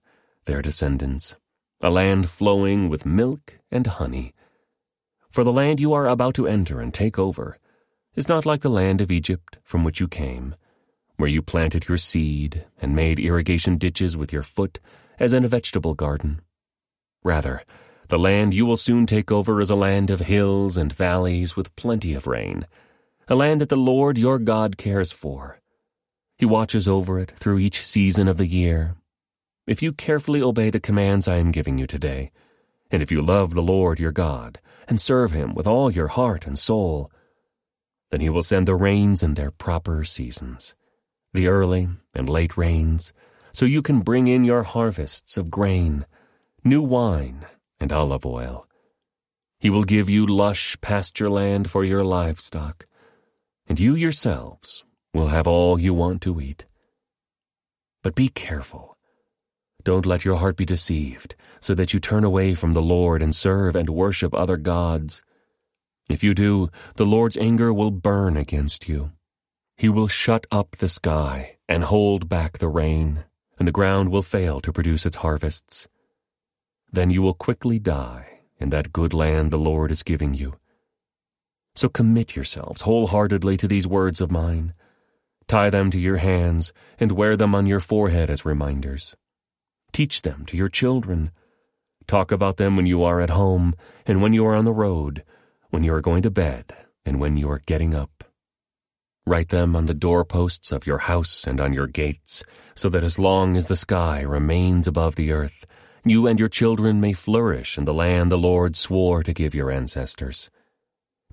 their 0.45 0.61
descendants 0.61 1.35
a 1.81 1.89
land 1.89 2.29
flowing 2.29 2.89
with 2.89 3.05
milk 3.05 3.59
and 3.71 3.87
honey. 3.87 4.33
For 5.29 5.45
the 5.45 5.53
land 5.53 5.79
you 5.79 5.93
are 5.93 6.09
about 6.09 6.33
to 6.35 6.47
enter 6.47 6.81
and 6.81 6.93
take 6.93 7.17
over 7.17 7.57
is 8.15 8.27
not 8.27 8.45
like 8.45 8.61
the 8.61 8.69
land 8.69 8.99
of 8.99 9.11
Egypt 9.11 9.59
from 9.63 9.85
which 9.85 10.01
you 10.01 10.07
came, 10.07 10.55
where 11.15 11.29
you 11.29 11.41
planted 11.41 11.87
your 11.87 11.97
seed 11.97 12.65
and 12.81 12.95
made 12.95 13.19
irrigation 13.19 13.77
ditches 13.77 14.17
with 14.17 14.33
your 14.33 14.43
foot 14.43 14.79
as 15.19 15.31
in 15.31 15.45
a 15.45 15.47
vegetable 15.47 15.93
garden. 15.93 16.41
Rather, 17.23 17.61
the 18.09 18.19
land 18.19 18.53
you 18.53 18.65
will 18.65 18.77
soon 18.77 19.05
take 19.05 19.31
over 19.31 19.61
is 19.61 19.69
a 19.69 19.75
land 19.75 20.09
of 20.09 20.21
hills 20.21 20.75
and 20.75 20.91
valleys 20.91 21.55
with 21.55 21.75
plenty 21.77 22.13
of 22.13 22.27
rain, 22.27 22.67
a 23.29 23.35
land 23.35 23.61
that 23.61 23.69
the 23.69 23.77
Lord 23.77 24.17
your 24.17 24.37
God 24.37 24.77
cares 24.77 25.13
for. 25.13 25.61
He 26.37 26.45
watches 26.45 26.89
over 26.89 27.19
it 27.19 27.31
through 27.31 27.59
each 27.59 27.85
season 27.85 28.27
of 28.27 28.37
the 28.37 28.47
year 28.47 28.95
if 29.69 29.83
you 29.83 29.93
carefully 29.93 30.41
obey 30.41 30.71
the 30.71 30.79
commands 30.79 31.27
I 31.27 31.37
am 31.37 31.51
giving 31.51 31.77
you 31.77 31.85
today, 31.85 32.31
and 32.89 33.03
if 33.03 33.11
you 33.11 33.21
love 33.21 33.53
the 33.53 33.61
Lord 33.61 33.99
your 33.99 34.11
God, 34.11 34.59
and 34.87 34.99
serve 34.99 35.31
him 35.31 35.53
with 35.53 35.67
all 35.67 35.91
your 35.91 36.07
heart 36.07 36.47
and 36.47 36.57
soul, 36.57 37.11
then 38.09 38.19
he 38.19 38.29
will 38.29 38.41
send 38.41 38.67
the 38.67 38.73
rains 38.73 39.21
in 39.21 39.35
their 39.35 39.51
proper 39.51 40.03
seasons, 40.03 40.73
the 41.35 41.47
early 41.47 41.87
and 42.15 42.27
late 42.27 42.57
rains, 42.57 43.13
so 43.53 43.63
you 43.63 43.83
can 43.83 43.99
bring 43.99 44.25
in 44.25 44.43
your 44.43 44.63
harvests 44.63 45.37
of 45.37 45.51
grain, 45.51 46.07
new 46.63 46.81
wine, 46.81 47.45
and 47.79 47.93
olive 47.93 48.25
oil. 48.25 48.65
He 49.59 49.69
will 49.69 49.83
give 49.83 50.09
you 50.09 50.25
lush 50.25 50.81
pasture 50.81 51.29
land 51.29 51.69
for 51.69 51.83
your 51.83 52.03
livestock, 52.03 52.87
and 53.67 53.79
you 53.79 53.93
yourselves 53.93 54.83
will 55.13 55.27
have 55.27 55.45
all 55.45 55.79
you 55.79 55.93
want 55.93 56.23
to 56.23 56.41
eat. 56.41 56.65
But 58.01 58.15
be 58.15 58.29
careful. 58.29 58.95
Don't 59.83 60.05
let 60.05 60.25
your 60.25 60.37
heart 60.37 60.57
be 60.57 60.65
deceived, 60.65 61.35
so 61.59 61.73
that 61.73 61.93
you 61.93 61.99
turn 61.99 62.23
away 62.23 62.53
from 62.53 62.73
the 62.73 62.81
Lord 62.81 63.21
and 63.21 63.35
serve 63.35 63.75
and 63.75 63.89
worship 63.89 64.33
other 64.33 64.57
gods. 64.57 65.23
If 66.09 66.23
you 66.23 66.33
do, 66.33 66.69
the 66.95 67.05
Lord's 67.05 67.37
anger 67.37 67.71
will 67.73 67.91
burn 67.91 68.35
against 68.35 68.89
you. 68.89 69.11
He 69.77 69.87
will 69.87 70.07
shut 70.07 70.45
up 70.51 70.71
the 70.71 70.89
sky 70.89 71.57
and 71.69 71.85
hold 71.85 72.27
back 72.27 72.57
the 72.57 72.67
rain, 72.67 73.23
and 73.57 73.67
the 73.67 73.71
ground 73.71 74.09
will 74.09 74.21
fail 74.21 74.59
to 74.61 74.73
produce 74.73 75.05
its 75.05 75.17
harvests. 75.17 75.87
Then 76.91 77.11
you 77.11 77.21
will 77.21 77.33
quickly 77.33 77.79
die 77.79 78.41
in 78.59 78.69
that 78.71 78.91
good 78.91 79.13
land 79.13 79.51
the 79.51 79.57
Lord 79.57 79.91
is 79.91 80.03
giving 80.03 80.33
you. 80.33 80.55
So 81.75 81.87
commit 81.87 82.35
yourselves 82.35 82.81
wholeheartedly 82.81 83.55
to 83.57 83.67
these 83.67 83.87
words 83.87 84.19
of 84.19 84.31
mine. 84.31 84.73
Tie 85.47 85.69
them 85.69 85.91
to 85.91 85.99
your 85.99 86.17
hands 86.17 86.73
and 86.99 87.13
wear 87.13 87.37
them 87.37 87.55
on 87.55 87.67
your 87.67 87.79
forehead 87.79 88.29
as 88.29 88.43
reminders. 88.43 89.15
Teach 89.91 90.21
them 90.21 90.45
to 90.45 90.57
your 90.57 90.69
children. 90.69 91.31
Talk 92.07 92.31
about 92.31 92.57
them 92.57 92.75
when 92.75 92.85
you 92.85 93.03
are 93.03 93.21
at 93.21 93.29
home 93.29 93.75
and 94.05 94.21
when 94.21 94.33
you 94.33 94.45
are 94.45 94.55
on 94.55 94.65
the 94.65 94.73
road, 94.73 95.23
when 95.69 95.83
you 95.83 95.93
are 95.93 96.01
going 96.01 96.23
to 96.23 96.31
bed 96.31 96.73
and 97.05 97.19
when 97.19 97.37
you 97.37 97.49
are 97.49 97.61
getting 97.65 97.93
up. 97.93 98.23
Write 99.25 99.49
them 99.49 99.75
on 99.75 99.85
the 99.85 99.93
doorposts 99.93 100.71
of 100.71 100.87
your 100.87 100.99
house 100.99 101.45
and 101.45 101.59
on 101.59 101.73
your 101.73 101.85
gates, 101.85 102.43
so 102.73 102.89
that 102.89 103.03
as 103.03 103.19
long 103.19 103.55
as 103.55 103.67
the 103.67 103.75
sky 103.75 104.21
remains 104.21 104.87
above 104.87 105.15
the 105.15 105.31
earth, 105.31 105.65
you 106.03 106.25
and 106.25 106.39
your 106.39 106.49
children 106.49 106.99
may 106.99 107.13
flourish 107.13 107.77
in 107.77 107.85
the 107.85 107.93
land 107.93 108.31
the 108.31 108.37
Lord 108.37 108.75
swore 108.75 109.21
to 109.21 109.33
give 109.33 109.53
your 109.53 109.69
ancestors. 109.69 110.49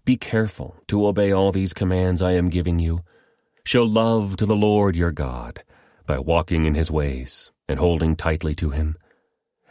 Be 0.04 0.16
careful 0.16 0.76
to 0.88 1.06
obey 1.06 1.32
all 1.32 1.52
these 1.52 1.72
commands 1.72 2.20
I 2.20 2.32
am 2.32 2.50
giving 2.50 2.78
you. 2.78 3.00
Show 3.64 3.84
love 3.84 4.36
to 4.36 4.46
the 4.46 4.54
Lord 4.54 4.94
your 4.94 5.12
God 5.12 5.64
by 6.06 6.18
walking 6.18 6.66
in 6.66 6.74
his 6.74 6.90
ways 6.90 7.50
and 7.68 7.78
holding 7.78 8.16
tightly 8.16 8.54
to 8.54 8.70
him. 8.70 8.96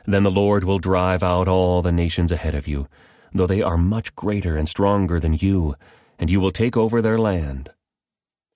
Then 0.05 0.23
the 0.23 0.31
Lord 0.31 0.63
will 0.63 0.79
drive 0.79 1.23
out 1.23 1.47
all 1.47 1.81
the 1.81 1.91
nations 1.91 2.31
ahead 2.31 2.53
of 2.53 2.67
you, 2.67 2.87
though 3.33 3.47
they 3.47 3.61
are 3.61 3.77
much 3.77 4.15
greater 4.15 4.55
and 4.55 4.69
stronger 4.69 5.19
than 5.19 5.33
you, 5.33 5.75
and 6.19 6.29
you 6.29 6.39
will 6.39 6.51
take 6.51 6.77
over 6.77 7.01
their 7.01 7.17
land. 7.17 7.71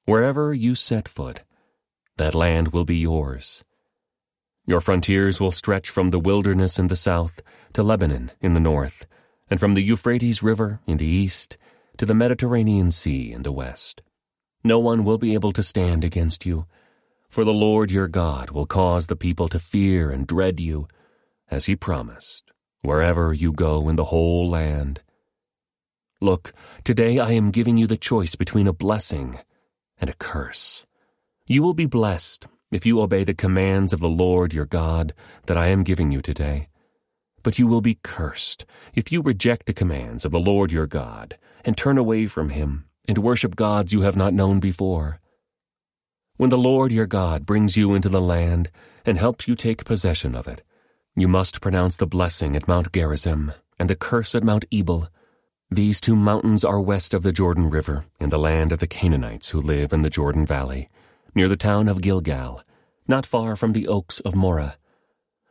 Wherever 0.06 0.54
you 0.54 0.76
set 0.76 1.08
foot, 1.08 1.44
that 2.18 2.36
land 2.36 2.70
will 2.70 2.86
be 2.86 2.98
yours. 2.98 3.64
Your 4.66 4.82
frontiers 4.82 5.40
will 5.40 5.52
stretch 5.52 5.90
from 5.90 6.12
the 6.12 6.20
wilderness 6.20 6.78
in 6.78 6.88
the 6.88 6.96
south 6.96 7.42
to 7.74 7.82
Lebanon 7.82 8.32
in 8.42 8.54
the 8.54 8.60
north, 8.60 9.08
and 9.50 9.60
from 9.60 9.74
the 9.74 9.82
Euphrates 9.82 10.44
River 10.44 10.80
in 10.86 10.98
the 10.98 11.06
east 11.06 11.58
to 11.98 12.06
the 12.06 12.14
Mediterranean 12.14 12.92
Sea 12.92 13.32
in 13.32 13.42
the 13.42 13.52
west. 13.52 14.02
No 14.64 14.78
one 14.78 15.04
will 15.04 15.18
be 15.18 15.34
able 15.34 15.52
to 15.54 15.64
stand 15.64 16.04
against 16.04 16.46
you 16.46 16.66
for 17.30 17.46
the 17.46 17.54
Lord 17.54 17.92
your 17.92 18.08
God 18.08 18.50
will 18.50 18.66
cause 18.66 19.08
the 19.08 19.16
people 19.16 19.48
to 19.50 19.60
fear 19.60 20.10
and 20.10 20.26
dread 20.26 20.60
you, 20.60 20.88
as 21.50 21.68
he 21.68 21.76
promised, 21.76 22.52
wherever 22.82 23.32
you 23.34 23.52
go 23.52 23.88
in 23.88 23.96
the 23.96 24.06
whole 24.06 24.50
land. 24.50 25.02
Look, 26.20 26.54
today 26.84 27.20
I 27.20 27.32
am 27.32 27.52
giving 27.52 27.78
you 27.78 27.86
the 27.86 27.98
choice 27.98 28.36
between 28.36 28.68
a 28.68 28.74
blessing 28.74 29.40
and 30.00 30.10
a 30.10 30.16
curse. 30.16 30.86
You 31.46 31.62
will 31.62 31.76
be 31.76 31.86
blessed 31.86 32.48
if 32.72 32.86
you 32.86 33.00
obey 33.00 33.24
the 33.24 33.34
commands 33.34 33.94
of 33.94 34.00
the 34.00 34.10
Lord 34.10 34.54
your 34.54 34.66
God 34.66 35.14
that 35.46 35.58
I 35.58 35.68
am 35.68 35.84
giving 35.84 36.12
you 36.12 36.22
today. 36.22 36.70
But 37.44 37.58
you 37.58 37.68
will 37.68 37.82
be 37.82 38.00
cursed 38.04 38.66
if 38.94 39.12
you 39.12 39.22
reject 39.22 39.66
the 39.66 39.74
commands 39.74 40.26
of 40.26 40.32
the 40.32 40.40
Lord 40.40 40.72
your 40.72 40.88
God 40.88 41.38
and 41.64 41.78
turn 41.78 41.98
away 41.98 42.28
from 42.28 42.50
him 42.50 42.86
and 43.08 43.20
worship 43.20 43.56
gods 43.56 43.94
you 43.94 44.02
have 44.02 44.18
not 44.18 44.34
known 44.34 44.60
before. 44.60 45.20
When 46.40 46.50
the 46.50 46.58
Lord 46.58 46.94
your 46.94 47.06
God 47.06 47.46
brings 47.46 47.76
you 47.76 47.94
into 47.94 48.08
the 48.08 48.22
land 48.22 48.72
and 49.06 49.18
helps 49.18 49.46
you 49.46 49.56
take 49.56 49.84
possession 49.84 50.36
of 50.36 50.48
it, 50.48 50.64
you 51.14 51.28
must 51.28 51.60
pronounce 51.60 51.98
the 51.98 52.08
blessing 52.08 52.56
at 52.56 52.66
Mount 52.66 52.94
Gerizim 52.94 53.52
and 53.78 53.90
the 53.90 53.96
curse 53.98 54.34
at 54.34 54.42
Mount 54.46 54.64
Ebal. 54.72 55.10
These 55.70 56.00
two 56.00 56.16
mountains 56.16 56.64
are 56.64 56.80
west 56.80 57.14
of 57.14 57.24
the 57.24 57.34
Jordan 57.34 57.70
River 57.70 58.06
in 58.22 58.30
the 58.30 58.40
land 58.40 58.72
of 58.72 58.80
the 58.80 58.88
Canaanites 58.88 59.50
who 59.50 59.60
live 59.60 59.92
in 59.92 60.02
the 60.02 60.10
Jordan 60.10 60.46
Valley, 60.46 60.88
near 61.36 61.50
the 61.50 61.58
town 61.58 61.90
of 61.90 62.02
Gilgal, 62.02 62.64
not 63.06 63.26
far 63.26 63.58
from 63.58 63.74
the 63.74 63.90
oaks 63.90 64.22
of 64.22 64.34
Moreh. 64.34 64.78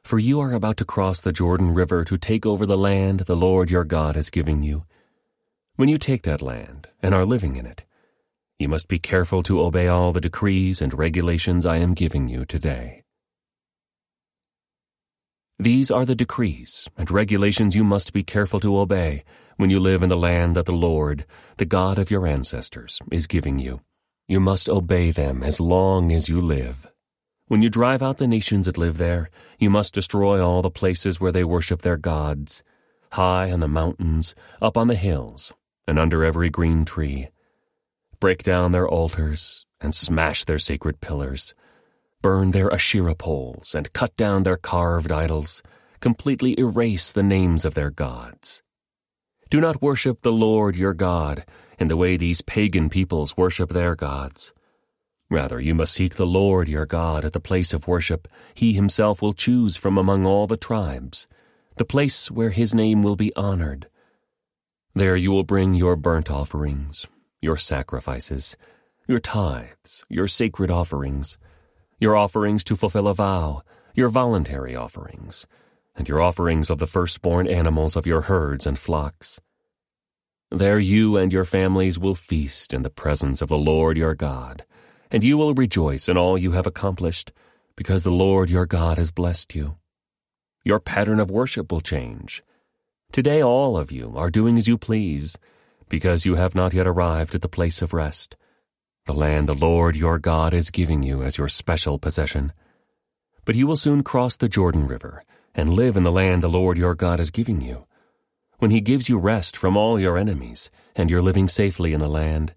For 0.03 0.19
you 0.19 0.41
are 0.41 0.55
about 0.55 0.79
to 0.79 0.87
cross 0.87 1.21
the 1.21 1.33
Jordan 1.33 1.75
River 1.75 2.03
to 2.05 2.17
take 2.17 2.47
over 2.47 2.65
the 2.65 2.79
land 2.79 3.21
the 3.21 3.37
Lord 3.37 3.71
your 3.71 3.85
God 3.85 4.17
is 4.17 4.31
giving 4.31 4.63
you. 4.63 4.85
When 5.77 5.91
you 5.91 5.99
take 5.99 6.23
that 6.23 6.41
land 6.41 6.89
and 7.03 7.15
are 7.15 7.27
living 7.27 7.57
in 7.57 7.67
it, 7.67 7.85
you 8.59 8.69
must 8.69 8.89
be 8.89 8.99
careful 8.99 9.41
to 9.45 9.61
obey 9.61 9.87
all 9.87 10.13
the 10.13 10.21
decrees 10.21 10.83
and 10.83 10.93
regulations 10.93 11.65
I 11.65 11.77
am 11.77 11.95
giving 11.95 12.27
you 12.27 12.45
today. 12.45 13.05
These 15.61 15.93
are 15.93 16.05
the 16.05 16.17
decrees 16.17 16.89
and 16.97 17.09
regulations 17.09 17.77
you 17.77 17.85
must 17.85 18.13
be 18.13 18.25
careful 18.25 18.59
to 18.61 18.79
obey 18.79 19.23
when 19.59 19.71
you 19.71 19.79
live 19.79 20.03
in 20.03 20.09
the 20.09 20.17
land 20.17 20.57
that 20.57 20.67
the 20.67 20.73
Lord, 20.73 21.25
the 21.59 21.65
God 21.65 22.01
of 22.01 22.11
your 22.11 22.27
ancestors, 22.27 22.99
is 23.13 23.29
giving 23.29 23.61
you. 23.61 23.81
You 24.27 24.41
must 24.41 24.69
obey 24.69 25.13
them 25.13 25.45
as 25.45 25.61
long 25.61 26.11
as 26.11 26.29
you 26.29 26.41
live. 26.41 26.89
When 27.47 27.63
you 27.63 27.69
drive 27.69 28.03
out 28.03 28.19
the 28.19 28.27
nations 28.27 28.67
that 28.67 28.77
live 28.77 28.99
there, 28.99 29.31
you 29.61 29.71
must 29.71 29.95
destroy 29.95 30.45
all 30.45 30.63
the 30.63 30.71
places 30.71 31.21
where 31.21 31.33
they 31.33 31.45
worship 31.45 31.83
their 31.83 31.97
gods, 31.97 32.65
high 33.13 33.53
on 33.53 33.61
the 33.61 33.69
mountains, 33.69 34.35
up 34.61 34.77
on 34.77 34.89
the 34.89 34.97
hills, 34.97 35.53
and 35.87 35.97
under 35.97 36.25
every 36.25 36.51
green 36.51 36.85
tree 36.85 37.29
break 38.21 38.43
down 38.43 38.73
their 38.73 38.89
altars 38.89 39.67
and 39.81 39.95
smash 39.95 40.45
their 40.45 40.59
sacred 40.59 41.01
pillars, 41.01 41.55
burn 42.21 42.51
their 42.51 42.73
Asherah 42.73 43.15
poles 43.15 43.75
and 43.75 43.93
cut 43.93 44.17
down 44.17 44.43
their 44.43 44.57
carved 44.57 45.13
idols, 45.13 45.63
completely 46.01 46.59
erase 46.59 47.13
the 47.13 47.23
names 47.23 47.65
of 47.65 47.75
their 47.75 47.91
gods. 47.91 48.63
Do 49.51 49.61
not 49.61 49.81
worship 49.81 50.21
the 50.21 50.33
Lord 50.33 50.77
your 50.77 50.95
God 50.95 51.45
in 51.79 51.89
the 51.89 51.97
way 51.97 52.17
these 52.17 52.43
pagan 52.43 52.89
peoples 52.91 53.37
worship 53.37 53.71
their 53.71 53.95
gods. 53.95 54.53
Rather, 55.31 55.61
you 55.61 55.75
must 55.75 55.95
seek 55.95 56.15
the 56.15 56.27
Lord 56.27 56.69
your 56.69 56.87
God 56.87 57.25
at 57.25 57.33
the 57.33 57.41
place 57.41 57.73
of 57.73 57.87
worship 57.87 58.29
he 58.55 58.73
himself 58.73 59.23
will 59.23 59.33
choose 59.33 59.77
from 59.77 59.97
among 59.99 60.27
all 60.27 60.47
the 60.47 60.57
tribes, 60.57 61.29
the 61.77 61.85
place 61.85 62.31
where 62.31 62.51
his 62.51 62.75
name 62.75 63.03
will 63.03 63.17
be 63.17 63.35
honored. 63.37 63.89
There 64.95 65.17
you 65.17 65.31
will 65.31 65.45
bring 65.45 65.75
your 65.75 65.97
burnt 65.97 66.31
offerings, 66.31 67.07
your 67.41 67.57
sacrifices, 67.57 68.57
your 69.07 69.21
tithes, 69.21 70.05
your 70.09 70.29
sacred 70.29 70.71
offerings, 70.71 71.39
your 71.99 72.17
offerings 72.17 72.65
to 72.65 72.77
fulfill 72.77 73.09
a 73.09 73.15
vow, 73.15 73.63
your 73.95 74.09
voluntary 74.09 74.75
offerings, 74.77 75.47
and 75.97 76.09
your 76.09 76.21
offerings 76.21 76.71
of 76.71 76.79
the 76.79 76.87
firstborn 76.87 77.47
animals 77.47 77.97
of 77.97 78.07
your 78.07 78.23
herds 78.23 78.67
and 78.67 78.79
flocks. 78.79 79.41
There 80.51 80.79
you 80.79 81.17
and 81.17 81.33
your 81.33 81.45
families 81.45 81.99
will 81.99 82.15
feast 82.15 82.73
in 82.73 82.83
the 82.83 82.91
presence 82.91 83.43
of 83.43 83.49
the 83.49 83.59
Lord 83.59 83.99
your 83.99 84.15
God, 84.15 84.65
and 85.11 85.23
you 85.23 85.37
will 85.37 85.55
rejoice 85.55 86.09
in 86.09 86.17
all 86.17 86.39
you 86.39 86.53
have 86.53 86.67
accomplished, 86.67 87.33
because 87.77 88.05
the 88.05 88.11
Lord 88.11 88.51
your 88.51 88.67
God 88.67 88.99
has 88.99 89.11
blessed 89.11 89.55
you. 89.55 89.77
Your 90.65 90.81
pattern 90.81 91.21
of 91.21 91.31
worship 91.31 91.71
will 91.71 91.81
change. 91.81 92.43
Today 93.13 93.43
all 93.43 93.77
of 93.77 93.91
you 93.91 94.15
are 94.17 94.31
doing 94.31 94.59
as 94.59 94.69
you 94.69 94.77
please, 94.77 95.39
because 95.89 96.27
you 96.27 96.35
have 96.35 96.55
not 96.55 96.75
yet 96.75 96.87
arrived 96.87 97.35
at 97.35 97.43
the 97.43 97.49
place 97.49 97.83
of 97.83 97.93
rest, 97.93 98.37
the 99.07 99.13
land 99.13 99.49
the 99.49 99.55
Lord 99.55 99.97
your 99.97 100.19
God 100.19 100.53
is 100.53 100.71
giving 100.71 101.03
you 101.03 101.23
as 101.23 101.39
your 101.39 101.49
special 101.49 101.99
possession. 101.99 102.53
But 103.45 103.55
you 103.55 103.67
will 103.67 103.77
soon 103.77 104.03
cross 104.03 104.37
the 104.37 104.49
Jordan 104.49 104.87
River 104.87 105.23
and 105.55 105.73
live 105.73 105.97
in 105.97 106.03
the 106.03 106.13
land 106.13 106.43
the 106.43 106.49
Lord 106.49 106.77
your 106.77 106.95
God 106.95 107.21
is 107.21 107.31
giving 107.31 107.61
you. 107.61 107.87
When 108.59 108.71
he 108.71 108.81
gives 108.81 109.09
you 109.09 109.19
rest 109.19 109.57
from 109.57 109.77
all 109.77 109.99
your 109.99 110.19
enemies 110.19 110.71
and 110.95 111.11
you're 111.11 111.23
living 111.23 111.49
safely 111.49 111.93
in 111.93 112.01
the 112.01 112.09
land, 112.09 112.55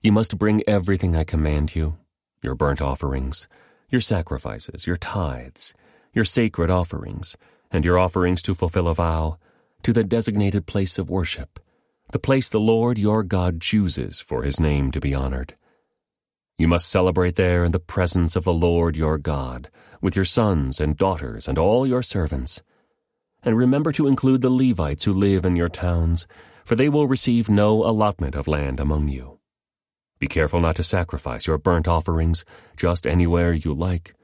you 0.00 0.10
must 0.10 0.38
bring 0.38 0.62
everything 0.66 1.14
I 1.14 1.24
command 1.24 1.76
you 1.76 1.98
your 2.42 2.56
burnt 2.56 2.82
offerings, 2.82 3.46
your 3.88 4.00
sacrifices, 4.00 4.84
your 4.84 4.96
tithes, 4.96 5.74
your 6.12 6.24
sacred 6.24 6.70
offerings, 6.70 7.36
and 7.70 7.84
your 7.84 7.98
offerings 7.98 8.42
to 8.42 8.54
fulfill 8.54 8.88
a 8.88 8.94
vow 8.94 9.38
to 9.84 9.92
the 9.92 10.02
designated 10.02 10.66
place 10.66 10.98
of 10.98 11.08
worship 11.08 11.60
the 12.12 12.18
place 12.18 12.50
the 12.50 12.60
Lord 12.60 12.98
your 12.98 13.22
God 13.22 13.62
chooses 13.62 14.20
for 14.20 14.42
his 14.42 14.60
name 14.60 14.90
to 14.90 15.00
be 15.00 15.14
honored. 15.14 15.56
You 16.58 16.68
must 16.68 16.90
celebrate 16.90 17.36
there 17.36 17.64
in 17.64 17.72
the 17.72 17.80
presence 17.80 18.36
of 18.36 18.44
the 18.44 18.52
Lord 18.52 18.96
your 18.96 19.16
God, 19.16 19.70
with 20.02 20.14
your 20.14 20.26
sons 20.26 20.78
and 20.78 20.94
daughters 20.94 21.48
and 21.48 21.56
all 21.56 21.86
your 21.86 22.02
servants. 22.02 22.62
And 23.42 23.56
remember 23.56 23.92
to 23.92 24.06
include 24.06 24.42
the 24.42 24.50
Levites 24.50 25.04
who 25.04 25.12
live 25.14 25.46
in 25.46 25.56
your 25.56 25.70
towns, 25.70 26.26
for 26.66 26.76
they 26.76 26.90
will 26.90 27.08
receive 27.08 27.48
no 27.48 27.82
allotment 27.82 28.34
of 28.34 28.46
land 28.46 28.78
among 28.78 29.08
you. 29.08 29.38
Be 30.18 30.28
careful 30.28 30.60
not 30.60 30.76
to 30.76 30.82
sacrifice 30.82 31.46
your 31.46 31.56
burnt 31.56 31.88
offerings 31.88 32.44
just 32.76 33.06
anywhere 33.06 33.54
you 33.54 33.72
like. 33.72 34.14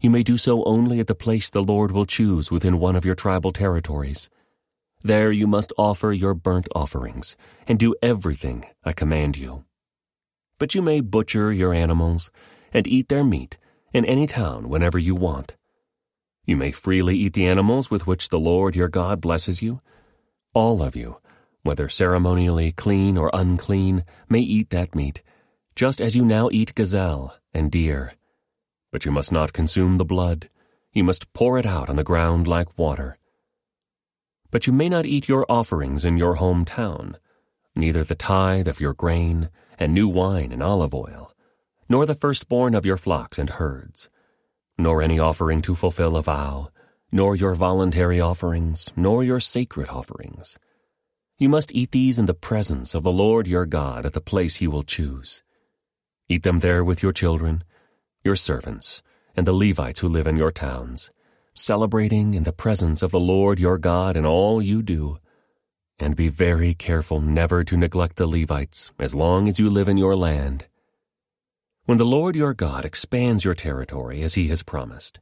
You 0.00 0.08
may 0.08 0.22
do 0.22 0.38
so 0.38 0.64
only 0.64 1.00
at 1.00 1.06
the 1.06 1.14
place 1.14 1.50
the 1.50 1.62
Lord 1.62 1.90
will 1.90 2.06
choose 2.06 2.50
within 2.50 2.78
one 2.78 2.96
of 2.96 3.04
your 3.04 3.14
tribal 3.14 3.50
territories. 3.52 4.30
There 5.02 5.32
you 5.32 5.46
must 5.46 5.72
offer 5.78 6.12
your 6.12 6.34
burnt 6.34 6.68
offerings 6.74 7.36
and 7.66 7.78
do 7.78 7.94
everything 8.02 8.64
I 8.84 8.92
command 8.92 9.38
you. 9.38 9.64
But 10.58 10.74
you 10.74 10.82
may 10.82 11.00
butcher 11.00 11.52
your 11.52 11.72
animals 11.72 12.30
and 12.72 12.86
eat 12.86 13.08
their 13.08 13.24
meat 13.24 13.58
in 13.92 14.04
any 14.04 14.26
town 14.26 14.68
whenever 14.68 14.98
you 14.98 15.14
want. 15.14 15.56
You 16.44 16.56
may 16.56 16.70
freely 16.70 17.16
eat 17.16 17.32
the 17.32 17.46
animals 17.46 17.90
with 17.90 18.06
which 18.06 18.28
the 18.28 18.38
Lord 18.38 18.76
your 18.76 18.88
God 18.88 19.20
blesses 19.20 19.62
you. 19.62 19.80
All 20.52 20.82
of 20.82 20.96
you 20.96 21.16
whether 21.62 21.88
ceremonially 21.88 22.72
clean 22.72 23.16
or 23.16 23.30
unclean, 23.32 24.04
may 24.28 24.40
eat 24.40 24.70
that 24.70 24.94
meat, 24.94 25.22
just 25.76 26.00
as 26.00 26.16
you 26.16 26.24
now 26.24 26.48
eat 26.50 26.74
gazelle 26.74 27.36
and 27.52 27.70
deer. 27.70 28.12
But 28.90 29.04
you 29.04 29.12
must 29.12 29.30
not 29.30 29.52
consume 29.52 29.98
the 29.98 30.04
blood. 30.04 30.48
You 30.92 31.04
must 31.04 31.32
pour 31.32 31.58
it 31.58 31.66
out 31.66 31.88
on 31.88 31.96
the 31.96 32.04
ground 32.04 32.48
like 32.48 32.78
water. 32.78 33.16
But 34.50 34.66
you 34.66 34.72
may 34.72 34.88
not 34.88 35.06
eat 35.06 35.28
your 35.28 35.46
offerings 35.48 36.04
in 36.04 36.16
your 36.16 36.36
hometown, 36.36 37.16
neither 37.74 38.04
the 38.04 38.14
tithe 38.14 38.68
of 38.68 38.80
your 38.80 38.94
grain, 38.94 39.50
and 39.78 39.94
new 39.94 40.08
wine 40.08 40.52
and 40.52 40.62
olive 40.62 40.94
oil, 40.94 41.32
nor 41.88 42.06
the 42.06 42.14
firstborn 42.14 42.74
of 42.74 42.86
your 42.86 42.96
flocks 42.96 43.38
and 43.38 43.50
herds, 43.50 44.08
nor 44.76 45.02
any 45.02 45.18
offering 45.18 45.62
to 45.62 45.74
fulfill 45.74 46.16
a 46.16 46.22
vow, 46.22 46.70
nor 47.12 47.36
your 47.36 47.54
voluntary 47.54 48.20
offerings, 48.20 48.90
nor 48.96 49.22
your 49.24 49.40
sacred 49.40 49.88
offerings 49.88 50.58
you 51.40 51.48
must 51.48 51.72
eat 51.74 51.90
these 51.90 52.18
in 52.18 52.26
the 52.26 52.34
presence 52.34 52.94
of 52.94 53.02
the 53.02 53.10
Lord 53.10 53.48
your 53.48 53.64
God 53.64 54.04
at 54.04 54.12
the 54.12 54.20
place 54.20 54.56
he 54.56 54.68
will 54.68 54.82
choose. 54.82 55.42
Eat 56.28 56.42
them 56.42 56.58
there 56.58 56.84
with 56.84 57.02
your 57.02 57.14
children, 57.14 57.64
your 58.22 58.36
servants, 58.36 59.02
and 59.34 59.46
the 59.46 59.54
Levites 59.54 60.00
who 60.00 60.08
live 60.08 60.26
in 60.26 60.36
your 60.36 60.50
towns, 60.50 61.10
celebrating 61.54 62.34
in 62.34 62.44
the 62.44 62.52
presence 62.52 63.02
of 63.02 63.10
the 63.10 63.20
Lord 63.20 63.58
your 63.58 63.78
God 63.78 64.16
in 64.16 64.24
all 64.26 64.62
you 64.62 64.82
do. 64.82 65.18
And 65.98 66.16
be 66.16 66.28
very 66.28 66.74
careful 66.74 67.20
never 67.20 67.64
to 67.64 67.76
neglect 67.76 68.16
the 68.16 68.26
Levites 68.26 68.92
as 68.98 69.14
long 69.14 69.48
as 69.48 69.58
you 69.58 69.68
live 69.68 69.88
in 69.88 69.98
your 69.98 70.16
land. 70.16 70.68
When 71.84 71.98
the 71.98 72.04
Lord 72.04 72.36
your 72.36 72.54
God 72.54 72.84
expands 72.84 73.44
your 73.44 73.54
territory 73.54 74.22
as 74.22 74.34
he 74.34 74.48
has 74.48 74.62
promised, 74.62 75.20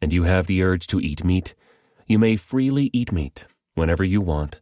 and 0.00 0.12
you 0.12 0.24
have 0.24 0.46
the 0.46 0.62
urge 0.62 0.86
to 0.88 1.00
eat 1.00 1.24
meat, 1.24 1.54
you 2.06 2.18
may 2.18 2.36
freely 2.36 2.90
eat 2.92 3.12
meat 3.12 3.46
whenever 3.74 4.04
you 4.04 4.20
want 4.20 4.60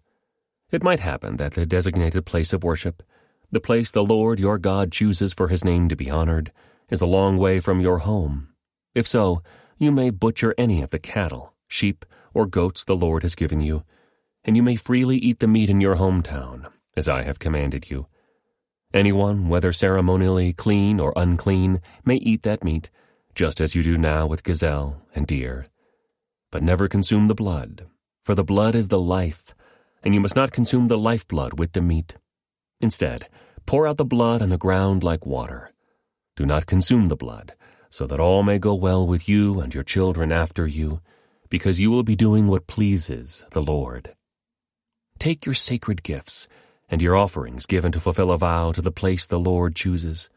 it 0.70 0.82
might 0.82 1.00
happen 1.00 1.36
that 1.36 1.54
the 1.54 1.64
designated 1.64 2.26
place 2.26 2.52
of 2.52 2.62
worship, 2.62 3.02
the 3.50 3.60
place 3.60 3.90
the 3.90 4.04
Lord 4.04 4.38
your 4.38 4.58
God 4.58 4.92
chooses 4.92 5.32
for 5.32 5.48
his 5.48 5.64
name 5.64 5.88
to 5.88 5.96
be 5.96 6.10
honored, 6.10 6.52
is 6.90 7.00
a 7.00 7.06
long 7.06 7.38
way 7.38 7.58
from 7.58 7.80
your 7.80 8.00
home. 8.00 8.48
If 8.94 9.06
so, 9.06 9.42
you 9.78 9.92
may 9.92 10.10
butcher 10.10 10.54
any 10.58 10.82
of 10.82 10.90
the 10.90 10.98
cattle, 10.98 11.54
sheep, 11.68 12.04
or 12.34 12.46
goats 12.46 12.84
the 12.84 12.96
Lord 12.96 13.22
has 13.22 13.34
given 13.34 13.60
you, 13.60 13.84
and 14.44 14.56
you 14.56 14.62
may 14.62 14.76
freely 14.76 15.16
eat 15.16 15.38
the 15.38 15.46
meat 15.46 15.70
in 15.70 15.80
your 15.80 15.96
hometown, 15.96 16.70
as 16.96 17.08
I 17.08 17.22
have 17.22 17.38
commanded 17.38 17.90
you. 17.90 18.06
Anyone, 18.92 19.48
whether 19.48 19.72
ceremonially 19.72 20.52
clean 20.52 20.98
or 20.98 21.12
unclean, 21.14 21.80
may 22.04 22.16
eat 22.16 22.42
that 22.42 22.64
meat, 22.64 22.90
just 23.34 23.60
as 23.60 23.74
you 23.74 23.82
do 23.82 23.96
now 23.96 24.26
with 24.26 24.42
gazelle 24.42 25.02
and 25.14 25.26
deer. 25.26 25.66
But 26.50 26.62
never 26.62 26.88
consume 26.88 27.28
the 27.28 27.34
blood, 27.34 27.86
for 28.24 28.34
the 28.34 28.44
blood 28.44 28.74
is 28.74 28.88
the 28.88 29.00
life, 29.00 29.54
and 30.02 30.14
you 30.14 30.20
must 30.20 30.36
not 30.36 30.52
consume 30.52 30.88
the 30.88 30.98
lifeblood 30.98 31.58
with 31.58 31.72
the 31.72 31.82
meat. 31.82 32.14
Instead, 32.80 33.28
pour 33.66 33.86
out 33.86 33.96
the 33.96 34.04
blood 34.04 34.40
on 34.40 34.48
the 34.48 34.58
ground 34.58 35.04
like 35.04 35.26
water. 35.26 35.70
Do 36.36 36.46
not 36.46 36.66
consume 36.66 37.08
the 37.08 37.16
blood, 37.16 37.54
so 37.90 38.06
that 38.06 38.20
all 38.20 38.42
may 38.42 38.58
go 38.58 38.74
well 38.74 39.06
with 39.06 39.28
you 39.28 39.60
and 39.60 39.74
your 39.74 39.84
children 39.84 40.32
after 40.32 40.66
you, 40.66 41.00
because 41.48 41.80
you 41.80 41.90
will 41.90 42.02
be 42.02 42.16
doing 42.16 42.46
what 42.46 42.66
pleases 42.66 43.44
the 43.52 43.62
Lord. 43.62 44.14
Take 45.18 45.46
your 45.46 45.54
sacred 45.54 46.02
gifts 46.02 46.46
and 46.88 47.02
your 47.02 47.16
offerings 47.16 47.66
given 47.66 47.92
to 47.92 48.00
fulfill 48.00 48.30
a 48.30 48.38
vow 48.38 48.72
to 48.72 48.80
the 48.80 48.92
place 48.92 49.26
the 49.26 49.40
Lord 49.40 49.74
chooses. 49.74 50.30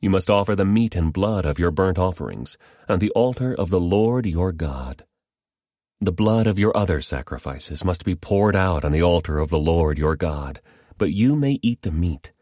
You 0.00 0.10
must 0.10 0.28
offer 0.28 0.54
the 0.54 0.64
meat 0.64 0.94
and 0.94 1.12
blood 1.12 1.46
of 1.46 1.58
your 1.58 1.70
burnt 1.70 1.98
offerings 1.98 2.58
on 2.88 2.98
the 2.98 3.10
altar 3.10 3.54
of 3.54 3.70
the 3.70 3.80
Lord 3.80 4.26
your 4.26 4.52
God. 4.52 5.04
The 6.00 6.12
blood 6.12 6.46
of 6.46 6.58
your 6.58 6.76
other 6.76 7.00
sacrifices 7.00 7.84
must 7.84 8.04
be 8.04 8.14
poured 8.14 8.56
out 8.56 8.84
on 8.84 8.92
the 8.92 9.02
altar 9.02 9.38
of 9.38 9.48
the 9.48 9.58
Lord 9.58 9.96
your 9.96 10.16
God, 10.16 10.60
but 10.98 11.12
you 11.12 11.34
may 11.34 11.58
eat 11.62 11.82
the 11.82 11.92
meat. 11.92 12.32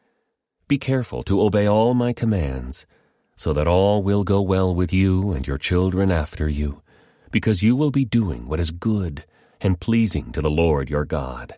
Be 0.66 0.78
careful 0.78 1.22
to 1.24 1.40
obey 1.40 1.66
all 1.66 1.94
my 1.94 2.12
commands, 2.12 2.86
so 3.36 3.52
that 3.52 3.66
all 3.66 4.02
will 4.02 4.24
go 4.24 4.40
well 4.40 4.74
with 4.74 4.92
you 4.92 5.32
and 5.32 5.46
your 5.46 5.58
children 5.58 6.10
after 6.10 6.48
you, 6.48 6.82
because 7.30 7.62
you 7.62 7.74
will 7.74 7.90
be 7.90 8.04
doing 8.04 8.46
what 8.46 8.60
is 8.60 8.70
good 8.70 9.24
and 9.60 9.80
pleasing 9.80 10.32
to 10.32 10.40
the 10.40 10.50
Lord 10.50 10.90
your 10.90 11.04
God. 11.04 11.56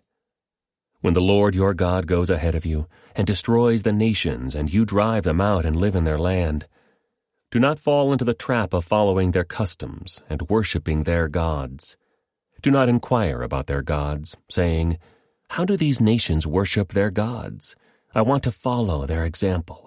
When 1.01 1.15
the 1.15 1.21
Lord 1.21 1.55
your 1.55 1.75
God 1.75 2.07
goes 2.07 2.31
ahead 2.31 2.55
of 2.55 2.65
you 2.65 2.87
and 3.15 3.27
destroys 3.27 3.83
the 3.83 3.93
nations 3.93 4.55
and 4.55 4.73
you 4.73 4.85
drive 4.85 5.25
them 5.25 5.41
out 5.41 5.67
and 5.67 5.77
live 5.77 5.95
in 5.95 6.05
their 6.05 6.19
land, 6.19 6.67
do 7.51 7.61
not 7.61 7.79
fall 7.79 8.13
into 8.13 8.25
the 8.25 8.35
trap 8.35 8.73
of 8.73 8.85
following 8.85 9.31
their 9.31 9.45
customs 9.45 10.23
and 10.31 10.49
worshipping 10.49 11.03
their 11.03 11.29
gods. 11.29 11.97
Do 12.63 12.71
not 12.71 12.89
inquire 12.89 13.43
about 13.43 13.67
their 13.67 13.83
gods, 13.83 14.37
saying, 14.49 14.99
How 15.51 15.65
do 15.65 15.77
these 15.77 16.01
nations 16.01 16.47
worship 16.47 16.95
their 16.95 17.11
gods? 17.11 17.77
I 18.15 18.23
want 18.23 18.43
to 18.45 18.51
follow 18.51 19.05
their 19.05 19.25
example. 19.25 19.84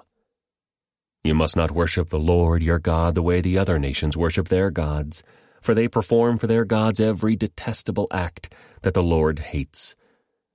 You 1.27 1.35
must 1.35 1.57
not 1.57 1.71
worship 1.71 2.07
the 2.07 2.17
Lord 2.17 2.63
your 2.63 2.79
God 2.79 3.13
the 3.13 3.21
way 3.21 3.41
the 3.41 3.57
other 3.57 3.77
nations 3.77 4.15
worship 4.15 4.47
their 4.47 4.71
gods, 4.71 5.23
for 5.61 5.75
they 5.75 5.89
perform 5.89 6.37
for 6.37 6.47
their 6.47 6.63
gods 6.63 7.01
every 7.01 7.35
detestable 7.35 8.07
act 8.13 8.53
that 8.83 8.93
the 8.93 9.03
Lord 9.03 9.39
hates. 9.39 9.93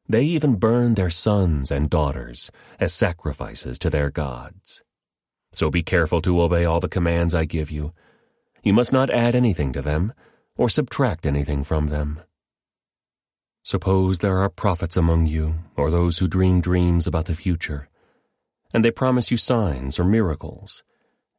They 0.09 0.23
even 0.23 0.57
burn 0.57 0.95
their 0.95 1.11
sons 1.11 1.71
and 1.71 1.91
daughters 1.91 2.51
as 2.81 2.95
sacrifices 2.95 3.79
to 3.81 3.91
their 3.91 4.09
gods. 4.09 4.83
So 5.53 5.69
be 5.69 5.83
careful 5.83 6.23
to 6.23 6.41
obey 6.41 6.65
all 6.65 6.81
the 6.81 6.89
commands 6.89 7.35
I 7.35 7.45
give 7.45 7.71
you. 7.71 7.93
You 8.63 8.73
must 8.73 8.95
not 8.95 9.11
add 9.11 9.35
anything 9.35 9.75
to 9.75 9.83
them, 9.83 10.15
or 10.57 10.71
subtract 10.71 11.27
anything 11.27 11.65
from 11.65 11.89
them. 11.89 12.21
Suppose 13.63 14.21
there 14.21 14.39
are 14.39 14.49
prophets 14.49 14.97
among 14.97 15.27
you, 15.27 15.57
or 15.77 15.91
those 15.91 16.17
who 16.17 16.29
dream 16.29 16.63
dreams 16.63 17.07
about 17.07 17.27
the 17.27 17.35
future, 17.35 17.91
and 18.73 18.85
they 18.85 18.91
promise 18.91 19.31
you 19.31 19.37
signs 19.37 19.99
or 19.99 20.05
miracles, 20.05 20.83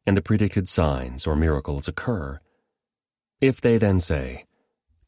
and 0.06 0.16
the 0.16 0.22
predicted 0.22 0.68
signs 0.68 1.26
or 1.26 1.36
miracles 1.36 1.88
occur. 1.88 2.40
If 3.40 3.60
they 3.60 3.78
then 3.78 4.00
say, 4.00 4.44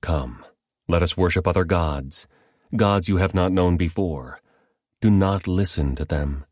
Come, 0.00 0.44
let 0.88 1.02
us 1.02 1.16
worship 1.16 1.46
other 1.46 1.64
gods, 1.64 2.26
gods 2.74 3.08
you 3.08 3.16
have 3.18 3.34
not 3.34 3.52
known 3.52 3.76
before, 3.76 4.40
do 5.00 5.10
not 5.10 5.46
listen 5.46 5.94
to 5.96 6.04
them 6.04 6.44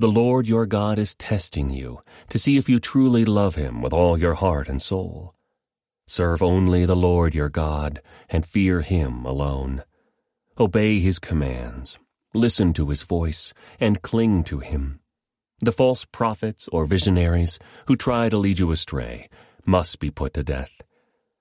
the 0.00 0.08
Lord 0.08 0.48
your 0.48 0.64
God 0.64 0.98
is 0.98 1.14
testing 1.14 1.68
you 1.68 2.00
to 2.28 2.38
see 2.38 2.56
if 2.56 2.70
you 2.70 2.80
truly 2.80 3.26
love 3.26 3.56
him 3.56 3.82
with 3.82 3.92
all 3.92 4.18
your 4.18 4.32
heart 4.32 4.66
and 4.66 4.80
soul. 4.80 5.34
Serve 6.06 6.42
only 6.42 6.86
the 6.86 6.96
Lord 6.96 7.34
your 7.34 7.50
God 7.50 8.00
and 8.30 8.46
fear 8.46 8.80
him 8.80 9.26
alone. 9.26 9.84
Obey 10.58 11.00
his 11.00 11.18
commands, 11.18 11.98
listen 12.34 12.72
to 12.74 12.88
his 12.88 13.02
voice, 13.02 13.52
and 13.78 14.02
cling 14.02 14.44
to 14.44 14.60
him. 14.60 15.00
The 15.60 15.72
false 15.72 16.04
prophets 16.04 16.68
or 16.68 16.84
visionaries 16.86 17.58
who 17.86 17.96
try 17.96 18.28
to 18.28 18.38
lead 18.38 18.58
you 18.58 18.70
astray 18.70 19.28
must 19.66 20.00
be 20.00 20.10
put 20.10 20.34
to 20.34 20.42
death, 20.42 20.82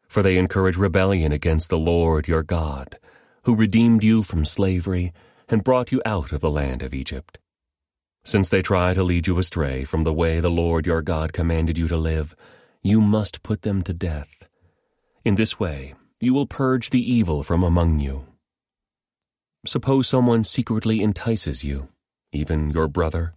for 0.07 0.21
they 0.21 0.37
encourage 0.37 0.77
rebellion 0.77 1.31
against 1.31 1.69
the 1.69 1.77
Lord 1.77 2.27
your 2.27 2.43
God, 2.43 2.97
who 3.43 3.55
redeemed 3.55 4.03
you 4.03 4.23
from 4.23 4.43
slavery 4.45 5.13
and 5.47 5.63
brought 5.63 5.91
you 5.91 6.01
out 6.05 6.31
of 6.31 6.41
the 6.41 6.51
land 6.51 6.83
of 6.83 6.93
Egypt. 6.93 7.39
Since 8.23 8.49
they 8.49 8.61
try 8.61 8.93
to 8.93 9.03
lead 9.03 9.27
you 9.27 9.39
astray 9.39 9.85
from 9.85 10.03
the 10.03 10.13
way 10.13 10.39
the 10.39 10.51
Lord 10.51 10.85
your 10.85 11.01
God 11.01 11.33
commanded 11.33 11.77
you 11.77 11.87
to 11.87 11.97
live, 11.97 12.35
you 12.83 13.01
must 13.01 13.43
put 13.43 13.61
them 13.61 13.81
to 13.83 13.93
death. 13.93 14.47
In 15.23 15.35
this 15.35 15.59
way, 15.59 15.93
you 16.19 16.33
will 16.33 16.45
purge 16.45 16.89
the 16.89 17.01
evil 17.01 17.43
from 17.43 17.63
among 17.63 17.99
you. 17.99 18.28
Suppose 19.65 20.07
someone 20.07 20.45
secretly 20.45 21.01
entices 21.01 21.65
you, 21.65 21.89
even 22.31 22.69
your 22.69 22.87
brother, 22.87 23.33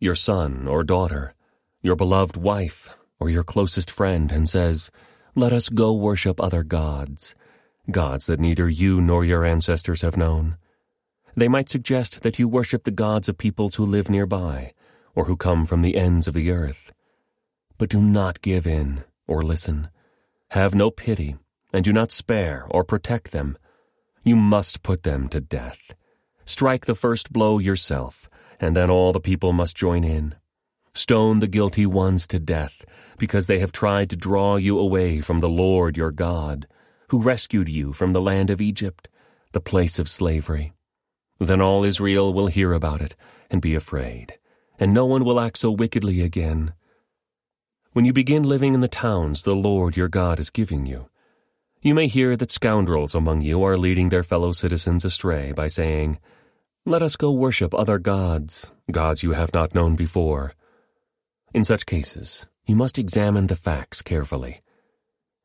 your 0.00 0.16
son 0.16 0.66
or 0.66 0.82
daughter, 0.82 1.34
your 1.82 1.94
beloved 1.94 2.36
wife, 2.36 2.96
or 3.20 3.30
your 3.30 3.44
closest 3.44 3.88
friend, 3.88 4.32
and 4.32 4.48
says, 4.48 4.90
Let 5.36 5.52
us 5.52 5.68
go 5.68 5.92
worship 5.92 6.40
other 6.40 6.64
gods, 6.64 7.36
gods 7.92 8.26
that 8.26 8.40
neither 8.40 8.68
you 8.68 9.00
nor 9.00 9.24
your 9.24 9.44
ancestors 9.44 10.02
have 10.02 10.16
known. 10.16 10.56
They 11.36 11.46
might 11.46 11.68
suggest 11.68 12.22
that 12.22 12.40
you 12.40 12.48
worship 12.48 12.82
the 12.82 12.90
gods 12.90 13.28
of 13.28 13.38
peoples 13.38 13.76
who 13.76 13.86
live 13.86 14.10
nearby, 14.10 14.72
or 15.14 15.26
who 15.26 15.36
come 15.36 15.64
from 15.64 15.80
the 15.80 15.96
ends 15.96 16.26
of 16.26 16.34
the 16.34 16.50
earth. 16.50 16.92
But 17.78 17.88
do 17.88 18.00
not 18.00 18.42
give 18.42 18.66
in 18.66 19.04
or 19.28 19.42
listen. 19.42 19.90
Have 20.50 20.74
no 20.74 20.90
pity, 20.90 21.36
and 21.72 21.84
do 21.84 21.92
not 21.92 22.10
spare 22.10 22.66
or 22.68 22.82
protect 22.82 23.30
them. 23.30 23.56
You 24.24 24.36
must 24.36 24.82
put 24.82 25.02
them 25.02 25.28
to 25.30 25.40
death. 25.40 25.94
Strike 26.44 26.86
the 26.86 26.94
first 26.94 27.32
blow 27.32 27.58
yourself, 27.58 28.28
and 28.60 28.76
then 28.76 28.88
all 28.88 29.12
the 29.12 29.20
people 29.20 29.52
must 29.52 29.76
join 29.76 30.04
in. 30.04 30.36
Stone 30.92 31.40
the 31.40 31.48
guilty 31.48 31.86
ones 31.86 32.28
to 32.28 32.38
death, 32.38 32.84
because 33.18 33.46
they 33.46 33.58
have 33.58 33.72
tried 33.72 34.10
to 34.10 34.16
draw 34.16 34.56
you 34.56 34.78
away 34.78 35.20
from 35.20 35.40
the 35.40 35.48
Lord 35.48 35.96
your 35.96 36.12
God, 36.12 36.68
who 37.08 37.20
rescued 37.20 37.68
you 37.68 37.92
from 37.92 38.12
the 38.12 38.20
land 38.20 38.50
of 38.50 38.60
Egypt, 38.60 39.08
the 39.52 39.60
place 39.60 39.98
of 39.98 40.08
slavery. 40.08 40.72
Then 41.40 41.60
all 41.60 41.82
Israel 41.84 42.32
will 42.32 42.46
hear 42.46 42.72
about 42.72 43.00
it 43.00 43.16
and 43.50 43.60
be 43.60 43.74
afraid, 43.74 44.38
and 44.78 44.94
no 44.94 45.04
one 45.04 45.24
will 45.24 45.40
act 45.40 45.58
so 45.58 45.70
wickedly 45.70 46.20
again. 46.20 46.74
When 47.92 48.04
you 48.04 48.12
begin 48.12 48.44
living 48.44 48.72
in 48.74 48.80
the 48.80 48.88
towns 48.88 49.42
the 49.42 49.54
Lord 49.54 49.96
your 49.96 50.08
God 50.08 50.38
is 50.38 50.50
giving 50.50 50.86
you, 50.86 51.08
you 51.82 51.96
may 51.96 52.06
hear 52.06 52.36
that 52.36 52.52
scoundrels 52.52 53.12
among 53.12 53.40
you 53.40 53.60
are 53.64 53.76
leading 53.76 54.08
their 54.08 54.22
fellow 54.22 54.52
citizens 54.52 55.04
astray 55.04 55.50
by 55.50 55.66
saying, 55.66 56.16
Let 56.86 57.02
us 57.02 57.16
go 57.16 57.32
worship 57.32 57.74
other 57.74 57.98
gods, 57.98 58.70
gods 58.92 59.24
you 59.24 59.32
have 59.32 59.52
not 59.52 59.74
known 59.74 59.96
before. 59.96 60.52
In 61.52 61.64
such 61.64 61.84
cases, 61.84 62.46
you 62.66 62.76
must 62.76 63.00
examine 63.00 63.48
the 63.48 63.56
facts 63.56 64.00
carefully. 64.00 64.60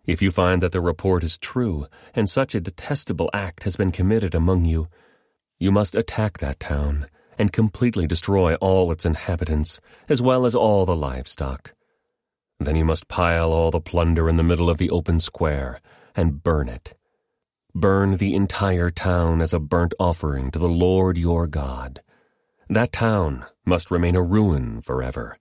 If 0.05 0.21
you 0.21 0.29
find 0.29 0.61
that 0.61 0.73
the 0.73 0.79
report 0.79 1.23
is 1.23 1.39
true 1.39 1.87
and 2.13 2.29
such 2.29 2.53
a 2.53 2.61
detestable 2.61 3.31
act 3.33 3.63
has 3.63 3.75
been 3.75 3.91
committed 3.91 4.35
among 4.35 4.65
you, 4.65 4.89
you 5.57 5.71
must 5.71 5.95
attack 5.95 6.37
that 6.37 6.59
town 6.59 7.07
and 7.39 7.51
completely 7.51 8.05
destroy 8.05 8.53
all 8.55 8.91
its 8.91 9.07
inhabitants, 9.07 9.81
as 10.07 10.21
well 10.21 10.45
as 10.45 10.53
all 10.53 10.85
the 10.85 10.95
livestock. 10.95 11.73
Then 12.59 12.75
you 12.75 12.85
must 12.85 13.07
pile 13.07 13.51
all 13.51 13.71
the 13.71 13.81
plunder 13.81 14.29
in 14.29 14.37
the 14.37 14.43
middle 14.43 14.69
of 14.69 14.77
the 14.77 14.91
open 14.91 15.19
square 15.19 15.79
and 16.17 16.43
burn 16.43 16.67
it. 16.67 16.97
Burn 17.73 18.17
the 18.17 18.33
entire 18.33 18.89
town 18.89 19.39
as 19.39 19.53
a 19.53 19.59
burnt 19.59 19.93
offering 19.99 20.49
to 20.51 20.59
the 20.59 20.67
Lord 20.67 21.17
your 21.17 21.45
God. 21.47 22.01
That 22.67 22.91
town 22.91 23.45
must 23.65 23.91
remain 23.91 24.15
a 24.15 24.21
ruin 24.21 24.81
forever. 24.81 25.37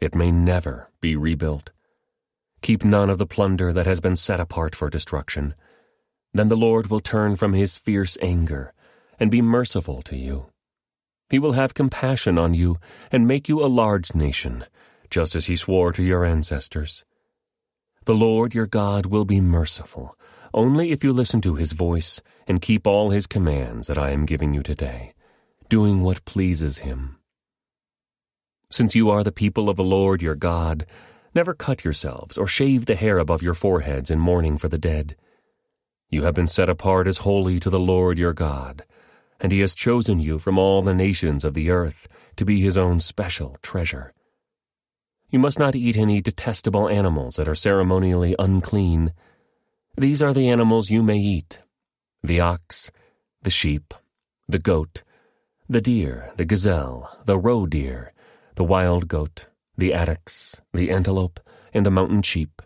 It 0.00 0.14
may 0.14 0.32
never 0.32 0.90
be 1.00 1.16
rebuilt. 1.16 1.70
Keep 2.60 2.84
none 2.84 3.08
of 3.08 3.18
the 3.18 3.26
plunder 3.26 3.72
that 3.72 3.86
has 3.86 4.00
been 4.00 4.16
set 4.16 4.40
apart 4.40 4.74
for 4.74 4.90
destruction. 4.90 5.54
Then 6.34 6.48
the 6.48 6.56
Lord 6.56 6.88
will 6.88 7.00
turn 7.00 7.36
from 7.36 7.54
his 7.54 7.78
fierce 7.78 8.18
anger 8.20 8.74
and 9.18 9.30
be 9.30 9.40
merciful 9.40 10.02
to 10.02 10.16
you. 10.16 10.46
He 11.30 11.38
will 11.38 11.52
have 11.52 11.74
compassion 11.74 12.36
on 12.36 12.54
you 12.54 12.78
and 13.12 13.28
make 13.28 13.48
you 13.48 13.64
a 13.64 13.66
large 13.66 14.14
nation, 14.14 14.64
just 15.08 15.36
as 15.36 15.46
he 15.46 15.54
swore 15.54 15.92
to 15.92 16.02
your 16.02 16.24
ancestors. 16.24 17.04
The 18.06 18.14
Lord 18.14 18.54
your 18.54 18.66
God 18.66 19.04
will 19.04 19.26
be 19.26 19.42
merciful, 19.42 20.16
only 20.54 20.90
if 20.90 21.04
you 21.04 21.12
listen 21.12 21.42
to 21.42 21.56
his 21.56 21.72
voice 21.72 22.22
and 22.46 22.62
keep 22.62 22.86
all 22.86 23.10
his 23.10 23.26
commands 23.26 23.88
that 23.88 23.98
I 23.98 24.10
am 24.10 24.24
giving 24.24 24.54
you 24.54 24.62
today, 24.62 25.12
doing 25.68 26.02
what 26.02 26.24
pleases 26.24 26.78
him. 26.78 27.18
Since 28.70 28.94
you 28.94 29.10
are 29.10 29.22
the 29.22 29.32
people 29.32 29.68
of 29.68 29.76
the 29.76 29.84
Lord 29.84 30.22
your 30.22 30.34
God, 30.34 30.86
never 31.34 31.52
cut 31.52 31.84
yourselves 31.84 32.38
or 32.38 32.46
shave 32.46 32.86
the 32.86 32.94
hair 32.94 33.18
above 33.18 33.42
your 33.42 33.54
foreheads 33.54 34.10
in 34.10 34.18
mourning 34.18 34.56
for 34.56 34.68
the 34.68 34.78
dead. 34.78 35.14
You 36.08 36.22
have 36.22 36.34
been 36.34 36.46
set 36.46 36.70
apart 36.70 37.06
as 37.06 37.18
holy 37.18 37.60
to 37.60 37.68
the 37.68 37.78
Lord 37.78 38.18
your 38.18 38.32
God, 38.32 38.82
and 39.40 39.52
he 39.52 39.60
has 39.60 39.74
chosen 39.74 40.20
you 40.20 40.38
from 40.38 40.58
all 40.58 40.80
the 40.80 40.94
nations 40.94 41.44
of 41.44 41.52
the 41.52 41.68
earth 41.68 42.08
to 42.36 42.46
be 42.46 42.62
his 42.62 42.78
own 42.78 42.98
special 42.98 43.58
treasure. 43.60 44.14
You 45.30 45.38
must 45.38 45.60
not 45.60 45.76
eat 45.76 45.96
any 45.96 46.20
detestable 46.20 46.88
animals 46.88 47.36
that 47.36 47.48
are 47.48 47.54
ceremonially 47.54 48.34
unclean. 48.38 49.12
These 49.96 50.20
are 50.20 50.34
the 50.34 50.48
animals 50.48 50.90
you 50.90 51.02
may 51.02 51.18
eat 51.18 51.60
the 52.22 52.40
ox, 52.40 52.90
the 53.42 53.50
sheep, 53.50 53.94
the 54.48 54.58
goat, 54.58 55.02
the 55.68 55.80
deer, 55.80 56.32
the 56.36 56.44
gazelle, 56.44 57.16
the 57.24 57.38
roe 57.38 57.64
deer, 57.64 58.12
the 58.56 58.64
wild 58.64 59.08
goat, 59.08 59.46
the 59.78 59.92
addax, 59.92 60.60
the 60.74 60.90
antelope, 60.90 61.40
and 61.72 61.86
the 61.86 61.90
mountain 61.90 62.22
sheep. 62.22 62.60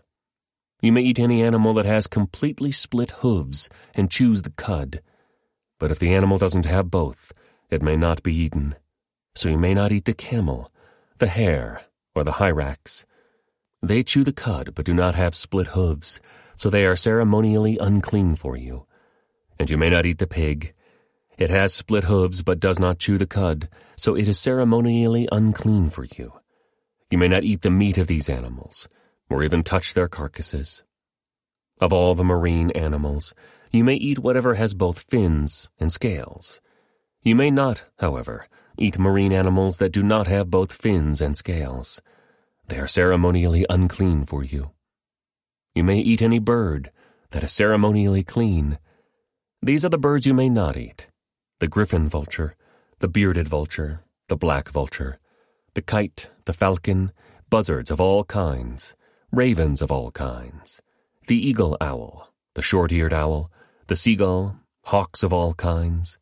You 0.81 0.91
may 0.91 1.01
eat 1.01 1.19
any 1.19 1.41
animal 1.41 1.73
that 1.75 1.85
has 1.85 2.07
completely 2.07 2.71
split 2.71 3.11
hooves 3.11 3.69
and 3.93 4.11
chews 4.11 4.41
the 4.41 4.49
cud. 4.49 5.01
But 5.79 5.91
if 5.91 5.99
the 5.99 6.13
animal 6.13 6.37
doesn't 6.37 6.65
have 6.65 6.91
both, 6.91 7.31
it 7.69 7.81
may 7.81 7.95
not 7.95 8.23
be 8.23 8.35
eaten. 8.35 8.75
So 9.35 9.49
you 9.49 9.57
may 9.57 9.73
not 9.73 9.91
eat 9.91 10.05
the 10.05 10.13
camel, 10.13 10.69
the 11.19 11.27
hare, 11.27 11.79
or 12.15 12.23
the 12.23 12.33
hyrax. 12.33 13.05
They 13.81 14.01
chew 14.01 14.23
the 14.23 14.33
cud 14.33 14.73
but 14.73 14.85
do 14.85 14.93
not 14.93 15.15
have 15.15 15.35
split 15.35 15.67
hooves, 15.67 16.19
so 16.55 16.69
they 16.69 16.85
are 16.85 16.95
ceremonially 16.95 17.77
unclean 17.77 18.35
for 18.35 18.55
you. 18.55 18.87
And 19.59 19.69
you 19.69 19.77
may 19.77 19.89
not 19.89 20.05
eat 20.05 20.17
the 20.17 20.27
pig. 20.27 20.73
It 21.37 21.49
has 21.49 21.73
split 21.73 22.05
hooves 22.05 22.41
but 22.41 22.59
does 22.59 22.79
not 22.79 22.97
chew 22.97 23.17
the 23.17 23.27
cud, 23.27 23.69
so 23.97 24.15
it 24.15 24.27
is 24.27 24.39
ceremonially 24.39 25.27
unclean 25.31 25.89
for 25.89 26.05
you. 26.17 26.33
You 27.11 27.17
may 27.17 27.27
not 27.27 27.43
eat 27.43 27.61
the 27.61 27.69
meat 27.69 27.97
of 27.97 28.07
these 28.07 28.29
animals, 28.29 28.87
or 29.29 29.43
even 29.43 29.63
touch 29.63 29.93
their 29.93 30.07
carcasses. 30.07 30.83
Of 31.79 31.91
all 31.91 32.15
the 32.15 32.23
marine 32.23 32.71
animals, 32.71 33.33
you 33.71 33.83
may 33.83 33.95
eat 33.95 34.19
whatever 34.19 34.55
has 34.55 34.73
both 34.73 35.05
fins 35.09 35.69
and 35.77 35.91
scales. 35.91 36.61
You 37.21 37.35
may 37.35 37.51
not, 37.51 37.83
however, 37.99 38.47
Eat 38.77 38.99
marine 38.99 39.31
animals 39.31 39.77
that 39.77 39.91
do 39.91 40.03
not 40.03 40.27
have 40.27 40.49
both 40.49 40.73
fins 40.73 41.21
and 41.21 41.37
scales. 41.37 42.01
They 42.67 42.77
are 42.77 42.87
ceremonially 42.87 43.65
unclean 43.69 44.25
for 44.25 44.43
you. 44.43 44.71
You 45.73 45.83
may 45.83 45.99
eat 45.99 46.21
any 46.21 46.39
bird 46.39 46.91
that 47.31 47.43
is 47.43 47.51
ceremonially 47.51 48.23
clean. 48.23 48.79
These 49.61 49.85
are 49.85 49.89
the 49.89 49.97
birds 49.97 50.25
you 50.25 50.33
may 50.33 50.49
not 50.49 50.77
eat 50.77 51.07
the 51.59 51.67
griffin 51.69 52.09
vulture, 52.09 52.55
the 52.99 53.07
bearded 53.07 53.47
vulture, 53.47 54.03
the 54.27 54.35
black 54.35 54.69
vulture, 54.69 55.19
the 55.73 55.81
kite, 55.81 56.29
the 56.43 56.53
falcon, 56.53 57.11
buzzards 57.49 57.89
of 57.89 58.01
all 58.01 58.25
kinds, 58.25 58.93
ravens 59.31 59.81
of 59.81 59.89
all 59.89 60.11
kinds, 60.11 60.81
the 61.27 61.37
eagle 61.37 61.77
owl, 61.79 62.33
the 62.55 62.61
short 62.61 62.91
eared 62.91 63.13
owl, 63.13 63.49
the 63.87 63.95
seagull, 63.95 64.57
hawks 64.83 65.23
of 65.23 65.31
all 65.31 65.53
kinds, 65.53 66.19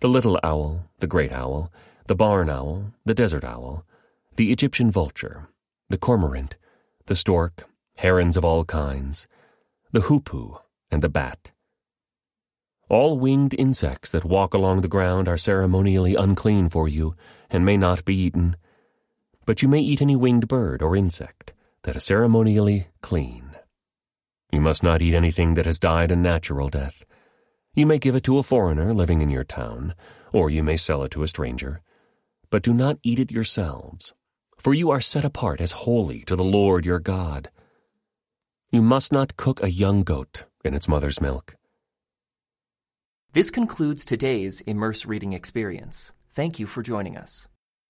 the 0.00 0.08
little 0.08 0.38
owl, 0.42 0.86
the 0.98 1.06
great 1.06 1.30
owl, 1.32 1.70
the 2.10 2.16
barn 2.16 2.50
owl, 2.50 2.92
the 3.04 3.14
desert 3.14 3.44
owl, 3.44 3.84
the 4.34 4.50
Egyptian 4.50 4.90
vulture, 4.90 5.48
the 5.90 5.96
cormorant, 5.96 6.56
the 7.06 7.14
stork, 7.14 7.68
herons 7.98 8.36
of 8.36 8.44
all 8.44 8.64
kinds, 8.64 9.28
the 9.92 10.00
hoopoe, 10.00 10.60
and 10.90 11.02
the 11.02 11.08
bat. 11.08 11.52
All 12.88 13.16
winged 13.16 13.54
insects 13.56 14.10
that 14.10 14.24
walk 14.24 14.54
along 14.54 14.80
the 14.80 14.88
ground 14.88 15.28
are 15.28 15.38
ceremonially 15.38 16.16
unclean 16.16 16.68
for 16.68 16.88
you 16.88 17.14
and 17.48 17.64
may 17.64 17.76
not 17.76 18.04
be 18.04 18.16
eaten, 18.16 18.56
but 19.46 19.62
you 19.62 19.68
may 19.68 19.78
eat 19.78 20.02
any 20.02 20.16
winged 20.16 20.48
bird 20.48 20.82
or 20.82 20.96
insect 20.96 21.52
that 21.84 21.94
is 21.94 22.02
ceremonially 22.02 22.88
clean. 23.02 23.52
You 24.50 24.60
must 24.60 24.82
not 24.82 25.00
eat 25.00 25.14
anything 25.14 25.54
that 25.54 25.66
has 25.66 25.78
died 25.78 26.10
a 26.10 26.16
natural 26.16 26.68
death. 26.68 27.06
You 27.72 27.86
may 27.86 28.00
give 28.00 28.16
it 28.16 28.24
to 28.24 28.38
a 28.38 28.42
foreigner 28.42 28.92
living 28.92 29.22
in 29.22 29.30
your 29.30 29.44
town, 29.44 29.94
or 30.32 30.50
you 30.50 30.64
may 30.64 30.76
sell 30.76 31.04
it 31.04 31.12
to 31.12 31.22
a 31.22 31.28
stranger 31.28 31.82
but 32.50 32.62
do 32.62 32.74
not 32.74 32.98
eat 33.02 33.18
it 33.18 33.30
yourselves, 33.30 34.12
for 34.58 34.74
you 34.74 34.90
are 34.90 35.00
set 35.00 35.24
apart 35.24 35.60
as 35.60 35.72
holy 35.72 36.22
to 36.24 36.36
the 36.36 36.44
Lord 36.44 36.84
your 36.84 36.98
God. 36.98 37.50
You 38.70 38.82
must 38.82 39.12
not 39.12 39.36
cook 39.36 39.62
a 39.62 39.70
young 39.70 40.02
goat 40.02 40.44
in 40.64 40.74
its 40.74 40.88
mother's 40.88 41.20
milk. 41.20 41.56
This 43.32 43.50
concludes 43.50 44.04
today's 44.04 44.60
Immerse 44.62 45.06
Reading 45.06 45.32
Experience. 45.32 46.12
Thank 46.32 46.58
you 46.58 46.66
for 46.66 46.82
joining 46.82 47.16
us. 47.16 47.46